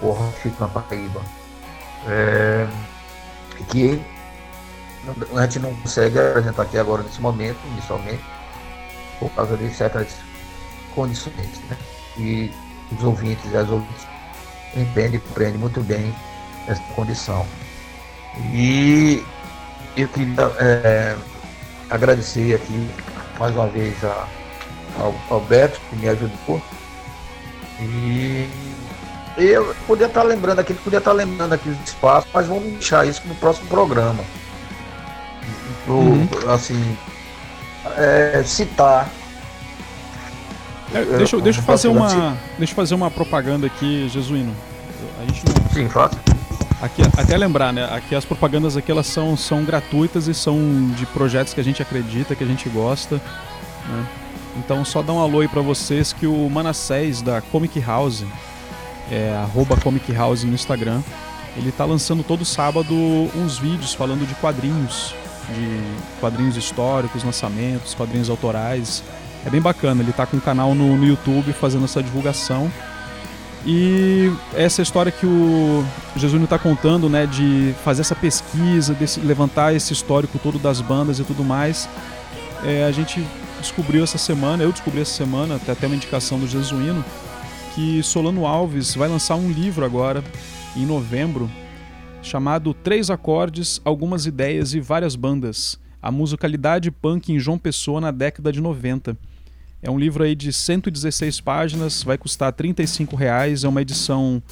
[0.00, 1.20] ou rock fica na Paraíba.
[2.06, 2.66] É,
[3.68, 4.00] que
[5.36, 8.22] a gente não consegue apresentar aqui agora nesse momento, inicialmente,
[9.18, 10.14] por causa de certas
[10.94, 11.76] condições, né?
[12.16, 12.52] E
[12.92, 14.06] os ouvintes e as ouvintes
[14.76, 16.14] entendem compreendem muito bem
[16.66, 17.46] essa condição.
[18.52, 19.24] E
[20.02, 21.16] eu queria é,
[21.90, 22.88] agradecer aqui
[23.38, 24.26] mais uma vez a,
[24.98, 26.62] ao Alberto que me ajudou.
[27.80, 28.48] E
[29.36, 33.22] eu podia estar lembrando aqui, podia estar lembrando aqui os espaços, mas vamos deixar isso
[33.26, 34.24] no próximo programa.
[35.84, 36.28] Pro, Uhum.
[36.48, 36.98] Assim,
[37.96, 39.08] é, citar.
[40.92, 44.54] É, deixa, eu- deixa eu fazer uma, deixa eu fazer uma propaganda aqui, Jesuíno.
[45.20, 46.18] A gente não, Sim, fato.
[46.80, 47.84] Aqui, até lembrar, né?
[47.92, 51.82] Aqui as propagandas aqui elas são, são gratuitas e são de projetos que a gente
[51.82, 53.16] acredita, que a gente gosta.
[53.16, 54.06] né?
[54.56, 58.24] Então só dá um alô aí pra vocês que o Manassés da Comic House,
[59.10, 61.00] é arroba Comic House no Instagram,
[61.56, 62.94] ele tá lançando todo sábado
[63.34, 65.14] uns vídeos falando de quadrinhos,
[65.48, 65.80] de
[66.20, 69.02] quadrinhos históricos, lançamentos, quadrinhos autorais.
[69.44, 72.70] É bem bacana, ele tá com um canal no, no YouTube fazendo essa divulgação.
[73.66, 75.84] E essa história que o
[76.16, 81.18] Jesus está contando, né, de fazer essa pesquisa, desse, levantar esse histórico todo das bandas
[81.18, 81.88] e tudo mais,
[82.64, 83.24] é, a gente
[83.60, 87.04] descobriu essa semana, eu descobri essa semana, até, até uma indicação do Jesuíno,
[87.74, 90.22] que Solano Alves vai lançar um livro agora,
[90.76, 91.50] em novembro,
[92.22, 95.78] chamado Três Acordes, Algumas Ideias e Várias Bandas.
[96.00, 99.16] A musicalidade punk em João Pessoa na década de 90.
[99.82, 104.42] É um livro aí de 116 páginas, vai custar 35 reais, é uma edição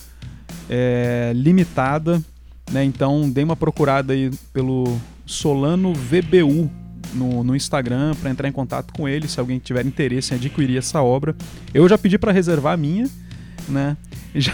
[0.70, 2.22] é, limitada,
[2.70, 2.84] né?
[2.84, 6.70] Então dê uma procurada aí pelo Solano VBU
[7.12, 10.78] no, no Instagram para entrar em contato com ele, se alguém tiver interesse em adquirir
[10.78, 11.34] essa obra.
[11.74, 13.08] Eu já pedi para reservar a minha,
[13.68, 13.96] né?
[14.36, 14.52] Já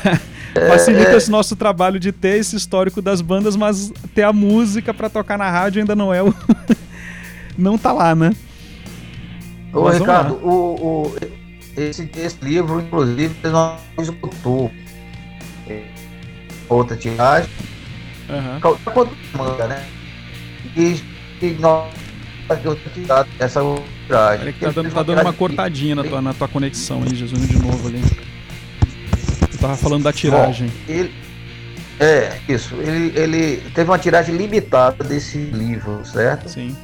[0.69, 5.11] facilita esse nosso trabalho de ter esse histórico das bandas, mas ter a música para
[5.11, 6.33] tocar na rádio ainda não é o
[7.59, 8.31] não tá lá, né?
[9.73, 11.17] Ô, Mas Ricardo, o, o-
[11.77, 14.71] esse, esse livro, inclusive, ele não esgotou.
[15.69, 15.83] É,
[16.69, 17.51] Outra tiragem,
[19.37, 19.85] manda, né?
[20.77, 21.01] E,
[21.43, 21.93] e nós
[22.49, 24.41] fazer outra tiragem, essa outra tiragem.
[24.43, 27.47] Olha que tá dando, tá dando uma cortadinha na tua, na tua conexão aí, Jesus,
[27.49, 28.03] de novo ali.
[29.53, 30.71] Eu tava falando da tiragem.
[30.89, 31.13] Ele,
[32.01, 32.75] é, isso.
[32.77, 36.49] Ele, ele teve uma tiragem limitada desse livro, certo?
[36.49, 36.75] Sim.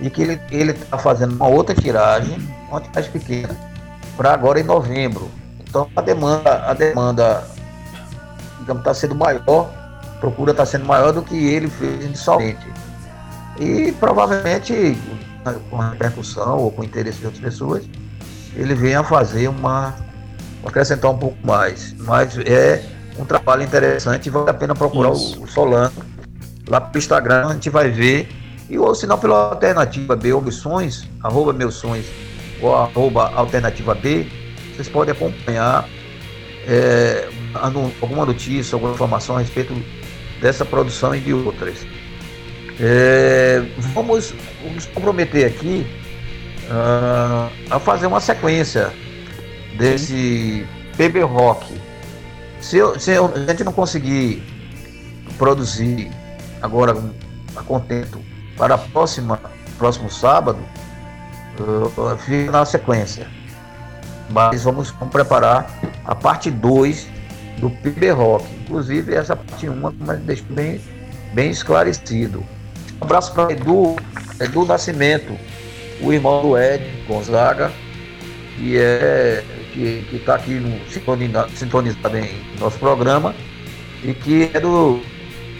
[0.00, 2.36] E que ele ele está fazendo uma outra tiragem,
[2.68, 3.56] uma tiragem pequena,
[4.16, 5.30] para agora em novembro.
[5.60, 7.44] Então a demanda, a demanda,
[8.60, 9.70] digamos, está sendo maior,
[10.16, 12.66] a procura está sendo maior do que ele fez inicialmente.
[13.58, 14.98] E provavelmente,
[15.70, 17.84] com repercussão ou com interesse de outras pessoas,
[18.54, 19.94] ele venha fazer uma.
[20.64, 21.94] acrescentar um pouco mais.
[21.98, 22.82] Mas é
[23.18, 25.42] um trabalho interessante vale a pena procurar Isso.
[25.42, 25.92] o, Solano.
[26.68, 28.28] Lá pelo Instagram a gente vai ver
[28.68, 32.06] e ou não pela alternativa B missões, arroba meus sonhos
[32.60, 34.26] ou arroba alternativa B,
[34.74, 35.88] vocês podem acompanhar
[36.66, 37.28] é,
[38.00, 39.72] alguma notícia, alguma informação a respeito
[40.40, 41.86] dessa produção e de outras.
[42.80, 43.62] É,
[43.94, 44.34] vamos
[44.74, 45.86] nos comprometer aqui
[46.70, 48.92] ah, a fazer uma sequência
[49.78, 50.66] desse
[50.96, 51.66] PB Rock.
[52.60, 54.42] Se, eu- se eu- a gente não conseguir
[55.38, 56.10] produzir
[56.60, 56.96] agora
[57.54, 58.20] a contento
[58.56, 59.40] para a próxima
[59.78, 60.58] próximo sábado
[61.60, 63.26] uh, fica na sequência.
[64.30, 65.66] Mas vamos, vamos preparar
[66.04, 67.06] a parte 2
[67.58, 68.44] do PB Rock.
[68.62, 70.80] Inclusive essa parte 1 mas bem,
[71.34, 72.42] bem esclarecido.
[73.00, 73.96] Um abraço para Edu
[74.40, 75.36] Edu Nascimento
[76.00, 77.70] o irmão do Ed Gonzaga
[78.56, 83.34] que é que está aqui no, sintoniza- sintonizado em nosso programa
[84.02, 85.00] e que é do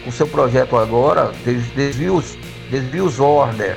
[0.06, 2.39] o seu projeto agora, Des- Desvios,
[2.70, 3.76] Desvios Order,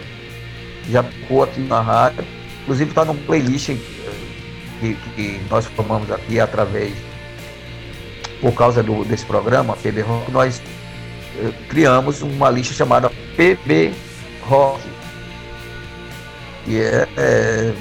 [0.90, 2.26] já ficou aqui na rádio,
[2.64, 3.68] inclusive está num playlist
[4.80, 6.94] que, que nós formamos aqui através,
[8.42, 10.62] por causa do, desse programa, PB Rock, nós
[11.38, 13.94] eh, criamos uma lista chamada PB
[14.48, 14.82] Rock,
[16.66, 17.74] que é, é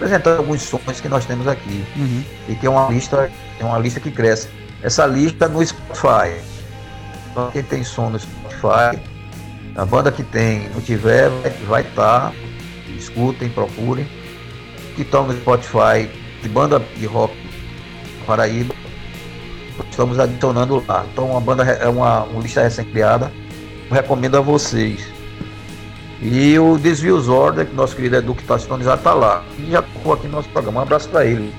[0.00, 2.24] apresentando alguns sons que nós temos aqui Uhum.
[2.48, 4.48] e que é uma lista, é uma lista que cresce.
[4.82, 6.40] Essa lista no Spotify.
[7.30, 8.98] Então quem tem som no Spotify,
[9.76, 11.30] a banda que tem, não tiver,
[11.66, 12.32] vai- estar.
[12.96, 14.06] escutem, procurem.
[14.96, 16.10] Que estão no Spotify
[16.42, 17.34] de banda de rock
[18.26, 18.74] Paraíba.
[19.90, 21.06] Estamos adicionando lá.
[21.12, 23.32] Então uma banda é uma, uma lista recém-criada.
[23.90, 25.00] Recomendo a vocês.
[26.22, 29.42] E o Desvios Order, que nosso querido Edu que está sintonizado, está lá.
[29.58, 30.80] E já tocou aqui no nosso programa.
[30.80, 31.52] Um abraço para ele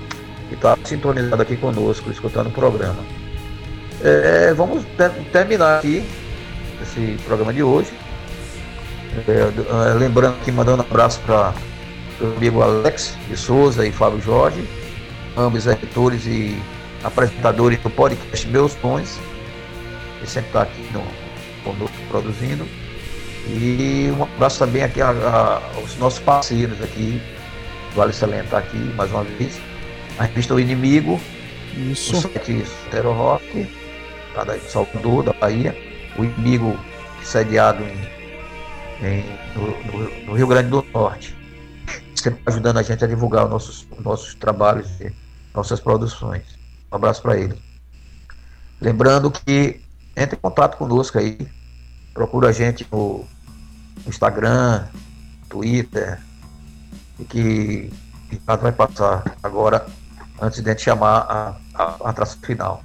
[0.49, 2.99] que está sintonizado aqui conosco, escutando o programa.
[4.03, 6.03] É, vamos ter- terminar aqui
[6.81, 7.91] esse programa de hoje.
[9.27, 11.53] É, é, lembrando que mandando um abraço para
[12.21, 14.63] o amigo Alex de Souza e Fábio Jorge,
[15.37, 16.57] ambos editores e
[17.03, 19.19] apresentadores do podcast Meus Tons,
[20.19, 21.03] que sempre está aqui no,
[21.63, 22.65] conosco produzindo.
[23.47, 27.19] E um abraço também aqui a- a- aos nossos parceiros aqui,
[27.95, 29.59] vale salientar aqui mais uma vez,
[30.19, 31.19] a revista O Inimigo,
[31.75, 32.21] o Isso.
[32.21, 33.67] site Sotero Rock,
[34.35, 35.75] lá da- Salvador, da Bahia,
[36.17, 36.77] o Inimigo
[37.23, 39.25] sediado em, em-
[39.55, 41.35] no, no- no Rio Grande do Norte,
[42.15, 45.11] sempre ajudando a gente a divulgar os nossos, nossos trabalhos e
[45.53, 46.43] nossas produções.
[46.91, 47.57] Um abraço para ele.
[48.79, 49.81] Lembrando que
[50.15, 51.37] entre em contato conosco aí,
[52.13, 53.25] procura a gente no
[54.05, 54.85] Instagram,
[55.49, 56.19] Twitter,
[57.19, 57.93] e que
[58.29, 59.85] Ricardo vai passar agora
[60.41, 62.83] antes de a gente chamar a, a, a final.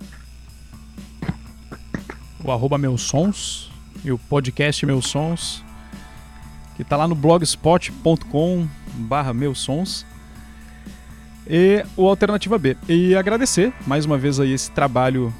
[2.46, 3.70] O arroba meus sons
[4.04, 5.64] e o podcast meus sons
[6.76, 10.06] que tá lá no blogspot.com barra meus sons
[11.48, 12.76] e o Alternativa B.
[12.88, 15.32] E agradecer mais uma vez aí esse trabalho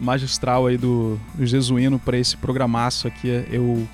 [0.00, 3.28] magistral aí do, Jesuíno para esse programaço aqui.
[3.50, 3.86] Eu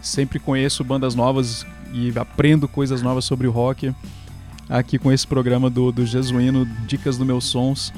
[0.00, 3.94] sempre conheço bandas novas e aprendo coisas novas sobre o rock
[4.68, 7.92] aqui com esse programa do, do Jesuíno, Dicas do Meus Sons.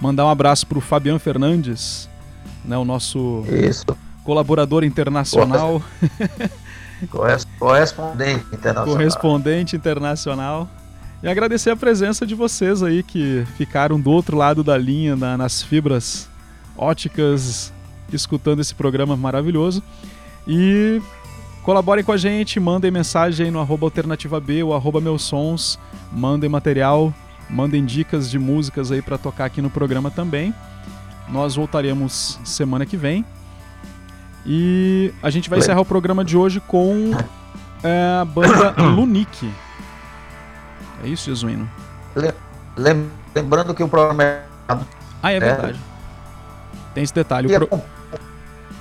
[0.00, 2.09] Mandar um abraço pro Fabian Fernandes,
[2.64, 3.84] né, o nosso Isso.
[4.24, 5.82] colaborador internacional,
[7.10, 8.84] Corres- Correspondente internacional.
[8.86, 10.68] correspondente internacional.
[11.22, 15.36] E agradecer a presença de vocês aí que ficaram do outro lado da linha, na-
[15.36, 16.28] nas fibras
[16.76, 17.72] óticas,
[18.12, 19.82] escutando esse programa maravilhoso.
[20.48, 21.00] E
[21.62, 25.78] colaborem com a gente, mandem mensagem no arroba alternativa B ou arroba meus sons,
[26.12, 27.12] mandem material,
[27.48, 30.54] mandem dicas de músicas aí para tocar aqui no programa também.
[31.32, 33.24] Nós voltaremos semana que vem.
[34.46, 37.12] E a gente vai encerrar o programa de hoje com
[37.82, 39.50] é, a banda Lunique.
[41.04, 41.68] É isso, Jesuíno?
[42.76, 44.42] Lem- Lembrando que o programa é.
[45.22, 45.80] Ah, é verdade.
[46.94, 47.48] Tem esse detalhe.
[47.50, 47.80] E é pro-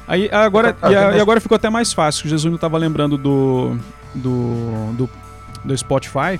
[0.07, 2.25] Aí agora, Tá e, a- e agora ficou até mais fácil.
[2.25, 3.77] O Jesus não estava lembrando do,
[4.15, 5.09] do, do,
[5.65, 6.39] do Spotify.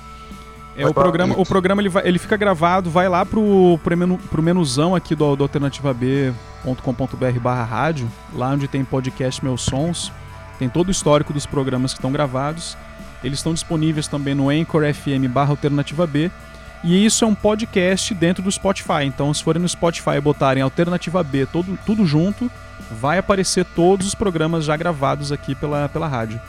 [0.82, 4.18] É, o programa, o programa ele, vai- ele fica gravado, vai lá pro, pro, menu,
[4.30, 10.12] pro menuzão aqui do, do alternativab.com.br barra rádio, lá onde tem podcast Meus Sons,
[10.58, 12.76] tem todo o histórico dos programas que estão gravados.
[13.22, 16.30] Eles estão disponíveis também no Anchor FM barra Alternativa B.
[16.82, 19.04] E isso é um podcast dentro do Spotify.
[19.04, 22.50] Então, se forem no Spotify e botarem Alternativa B todo, tudo junto,
[22.98, 26.40] vai aparecer todos os programas já gravados aqui pela, pela rádio.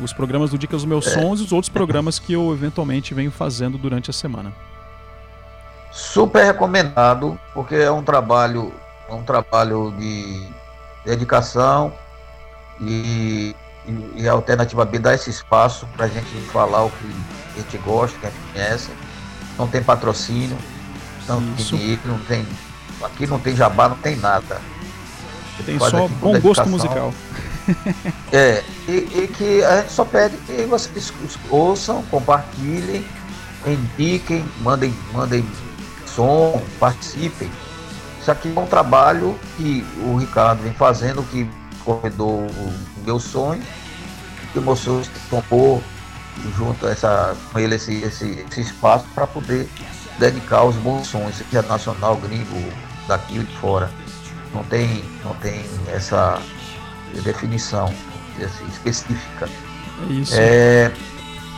[0.00, 3.30] Os programas do Dicas dos Meus Sons e os outros programas que eu eventualmente venho
[3.30, 4.52] fazendo durante a semana.
[5.90, 8.72] super recomendado, porque é um trabalho,
[9.08, 10.48] é um trabalho de
[11.04, 11.92] dedicação
[12.80, 13.54] e,
[13.86, 17.06] e, e a alternativa B dá esse espaço para a gente falar o que
[17.54, 18.90] a gente gosta, que a gente conhece.
[19.58, 20.56] Não tem patrocínio,
[21.28, 21.70] não Isso.
[21.70, 22.46] tem dinheiro, não tem.
[23.02, 24.60] Aqui não tem jabá, não tem nada.
[25.66, 27.12] Tem só bom gosto musical.
[28.32, 31.12] É, e, e que a gente só pede que vocês
[31.50, 33.04] ouçam, compartilhem,
[33.66, 35.46] indiquem, mandem, mandem
[36.06, 37.50] som, participem.
[38.20, 41.48] Isso aqui é um trabalho que o Ricardo vem fazendo, que
[41.84, 42.74] corredor o
[43.04, 43.62] meu sonho,
[44.52, 45.82] que o sonho tomou
[46.56, 49.68] junto essa, com ele esse, esse, esse espaço para poder
[50.18, 52.72] dedicar os bons sons, seja nacional, gringo,
[53.06, 53.90] daqui ou de fora.
[54.54, 56.40] Não tem, não tem essa
[57.20, 57.92] definição
[58.36, 59.48] assim, específica.
[60.08, 60.34] É isso.
[60.36, 60.90] É,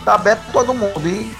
[0.04, 1.34] tá aberto para todo mundo e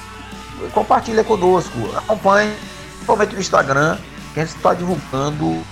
[0.73, 2.55] compartilha conosco, acompanhe,
[2.93, 3.99] principalmente no Instagram,
[4.32, 5.62] que a gente está divulgando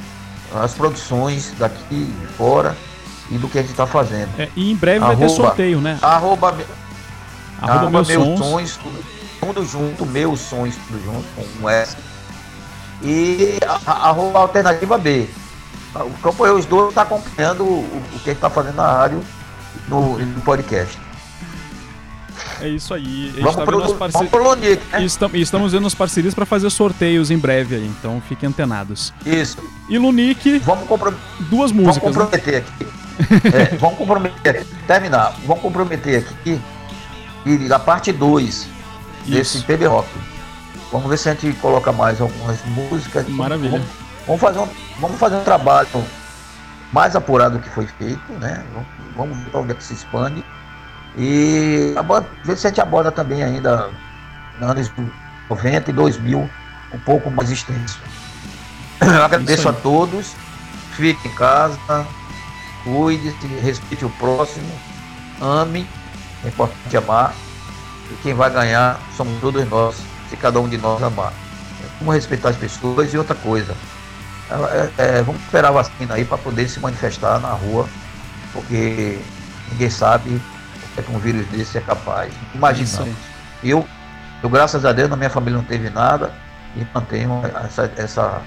[0.54, 2.76] as produções daqui de fora
[3.30, 4.28] e do que a gente está fazendo.
[4.38, 5.42] É, e em breve vai ter Arroba.
[5.42, 5.98] sorteio, né?
[6.02, 6.66] Arroba, Arroba
[7.62, 8.76] arroba meus meus sons.
[8.76, 9.04] tudo,
[9.40, 11.96] tudo junto, meus sons, tudo junto, com um S.
[13.02, 15.28] E a- arroba alternativa B.
[15.94, 19.22] O campo dois está acompanhando o, o que a gente está fazendo na rádio
[19.88, 20.98] no, no podcast.
[22.60, 23.02] É isso aí.
[23.02, 23.98] A gente Vamos tá pro, vamos
[24.92, 25.04] né?
[25.34, 29.12] Estamos vendo as parcerias para fazer sorteios em breve aí, então fiquem antenados.
[29.26, 29.58] Isso.
[29.88, 31.12] E Lunique, Vamos, comprom
[31.50, 32.16] duas vamos músicas.
[32.16, 32.22] né?
[32.22, 32.86] comprometer aqui.
[33.48, 34.74] É, vamos comprometer aqui.
[34.86, 35.34] Terminar.
[35.44, 36.60] Vamos comprometer aqui.
[37.44, 38.68] E da parte 2
[39.26, 39.62] desse.
[39.62, 40.08] PB Rock.
[40.92, 43.26] Vamos ver se a gente coloca mais algumas músicas.
[43.28, 43.78] Maravilha.
[43.78, 43.86] Vamos,
[44.26, 44.68] vamos fazer um,
[45.00, 45.88] vamos fazer um trabalho
[46.92, 48.64] mais apurado do que foi feito, né?
[49.16, 50.44] Vamos- ver onde é que se expande.
[51.16, 53.90] E aborda- ver se a gente aborda também ainda
[54.60, 54.90] anos
[55.50, 56.48] 90 e 2000
[56.92, 57.98] um pouco mais extenso.
[59.00, 60.34] Eu agradeço a todos.
[60.92, 62.06] Fique em casa,
[62.84, 64.70] cuide-se, respeite o próximo,
[65.40, 65.88] ame,
[66.44, 67.34] é importante amar.
[68.10, 69.96] E quem vai ganhar somos todos nós,
[70.28, 71.32] se cada um de nós amar.
[71.98, 73.74] Vamos respeitar as pessoas e outra coisa.
[74.98, 77.88] É, é, vamos esperar a vacina aí para poder se manifestar na rua,
[78.52, 79.18] porque
[79.70, 82.32] ninguém sabe o que é que um vírus desse é capaz.
[83.02, 83.14] Aí.
[83.62, 83.86] Eu,
[84.42, 86.32] eu, graças a Deus, na minha família não teve nada
[86.76, 88.42] e mantenho essa, essa,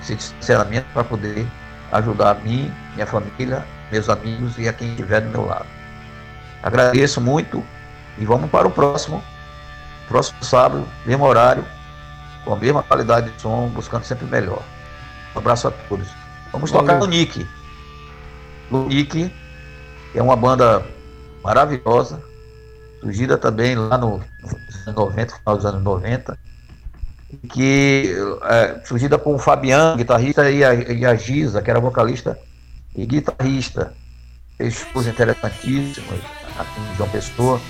[0.00, 1.46] esse distanciamento para poder
[1.92, 5.66] ajudar a mim, minha família, meus amigos e a quem estiver do meu lado.
[6.62, 7.64] Agradeço muito
[8.18, 9.22] e vamos para o próximo.
[10.08, 11.64] Próximo sábado, mesmo horário,
[12.44, 14.62] com a mesma qualidade de som, buscando sempre melhor.
[15.34, 16.08] Um abraço a todos.
[16.52, 16.86] Vamos Valeu.
[16.86, 17.46] tocar no Nick.
[18.70, 19.32] O Nick
[20.14, 20.84] é uma banda
[21.42, 22.22] maravilhosa,
[23.00, 26.38] surgida também lá no nos anos 90, final dos anos 90,
[27.50, 32.38] que é, surgida com o Fabiano, guitarrista, e a, e a Giza, que era vocalista
[32.94, 33.92] e guitarrista.
[34.56, 36.20] Fez shows interessantíssimos
[36.58, 37.60] aqui em João Pessoa.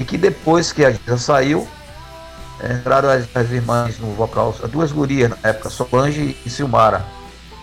[0.00, 1.68] E que depois que a Giza saiu,
[2.70, 7.04] entraram as, as irmãs no vocal, as duas gurias na época, Solange e Silmara.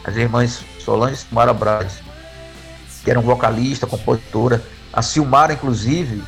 [0.04, 2.02] As irmãs Solange e Silmara Braz,
[3.04, 4.62] que eram vocalista, compositora.
[4.92, 6.24] A Silmara, inclusive,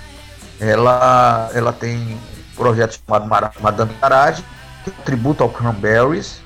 [0.59, 4.43] ela, ela tem um projeto chamado Mara- Madame Garage,
[4.83, 6.39] que é um tributo ao Cranberries.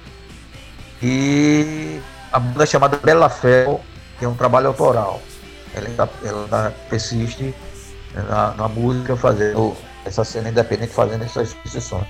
[1.01, 1.99] E
[2.31, 3.81] a banda chamada Bela Fel,
[4.17, 5.21] que é um trabalho autoral.
[5.73, 7.53] Ela ela persiste
[8.13, 9.75] na, na música, fazendo
[10.05, 12.07] essa cena independente, fazendo essas exposições.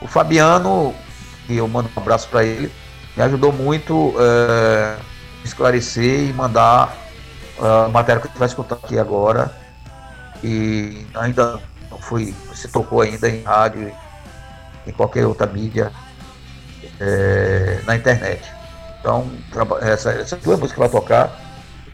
[0.00, 0.94] O Fabiano,
[1.46, 2.72] que eu mando um abraço para ele,
[3.16, 4.96] me ajudou muito eh,
[5.44, 6.96] esclarecer e mandar
[7.60, 9.54] ah, a matéria que gente vai escutar aqui agora.
[10.42, 11.60] E ainda
[11.90, 13.92] não foi, se tocou ainda em rádio,
[14.86, 15.92] em qualquer outra mídia,
[17.00, 18.42] eh, na internet.
[18.98, 19.30] Então,
[19.80, 21.30] essa, essas duas músicas que vai tocar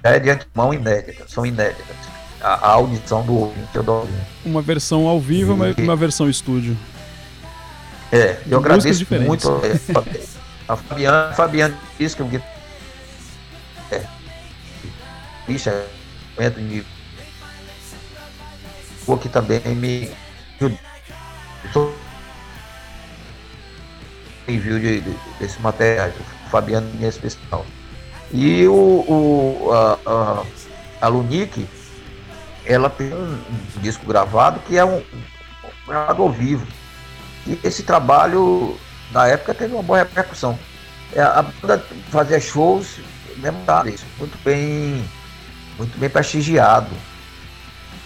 [0.04, 2.07] já é de antemão inédita, são inéditas.
[2.40, 4.26] A, a audição do ouvinte é do ouvinte.
[4.44, 6.76] Uma versão ao vivo e uma, versão estúdio.
[8.12, 9.44] É, De eu agradeço músicas diferentes.
[9.44, 10.38] muito é,
[10.68, 12.58] a Fabiana, Fabiana disse que o guitarra
[13.90, 14.04] é,
[15.46, 15.86] bicha,
[16.36, 16.84] momento de
[19.06, 20.10] o que também me
[20.60, 21.94] ajudou.
[24.46, 26.10] Envio de, de, desse material,
[26.50, 27.64] Fabiano em especial.
[28.32, 30.44] E o, o a, a,
[31.00, 31.66] a Lunique,
[32.68, 33.40] ela tem um,
[33.80, 35.22] disco gravado que é um, um
[35.86, 36.66] gravado ao vivo.
[37.46, 38.78] E esse trabalho,
[39.10, 40.58] na época, teve uma boa repercussão.
[41.14, 42.98] É, A banda fazia shows
[43.38, 45.02] memoráveis, muito bem,
[45.78, 46.90] muito bem prestigiado.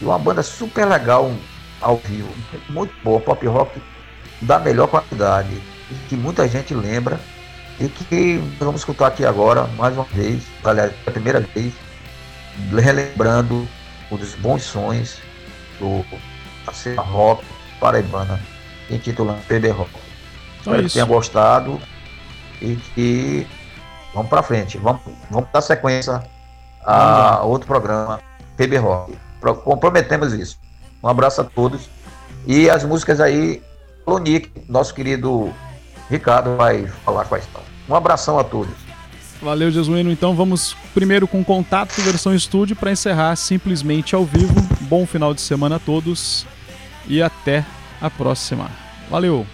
[0.00, 1.34] E uma banda super legal
[1.80, 2.32] ao vivo,
[2.70, 3.82] muito boa, pop rock
[4.40, 5.60] da melhor qualidade,
[6.08, 7.18] que muita gente lembra
[7.80, 11.72] e que vamos escutar aqui agora, mais uma vez, aliás, pela primeira vez,
[12.72, 13.68] relembrando
[14.12, 15.18] um dos bons sons
[15.80, 16.04] do
[16.72, 17.44] cena rock
[17.80, 18.38] paraibana,
[18.90, 19.90] intitulando PB Rock.
[20.60, 21.80] Então Espero é que tenha gostado
[22.60, 23.46] e que
[24.14, 26.22] vamos para frente, vamos, vamos dar sequência
[26.84, 28.20] a outro programa,
[28.56, 29.18] PB Rock.
[29.40, 30.58] Pro- Comprometemos isso.
[31.02, 31.88] Um abraço a todos.
[32.46, 33.62] E as músicas aí,
[34.06, 35.52] o Nick, nosso querido
[36.10, 37.62] Ricardo, vai falar quais estão.
[37.88, 38.74] Um abração a todos.
[39.42, 40.10] Valeu, Jesuíno.
[40.12, 44.54] Então vamos primeiro com contato versão estúdio para encerrar simplesmente ao vivo.
[44.82, 46.46] Bom final de semana a todos
[47.08, 47.66] e até
[48.00, 48.70] a próxima.
[49.10, 49.44] Valeu!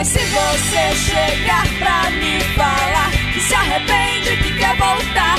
[0.00, 5.36] Mas se você chegar pra me falar Que se arrepende, que quer voltar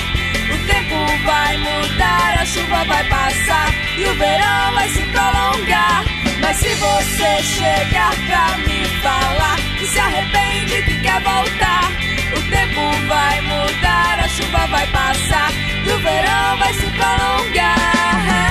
[0.53, 6.05] O tempo vai mudar, a chuva vai passar E o verão vai se prolongar
[6.41, 11.91] mas se você chegar pra me falar que se arrepende, que quer voltar,
[12.35, 15.51] o tempo vai mudar, a chuva vai passar
[15.85, 18.50] e o verão vai se prolongar.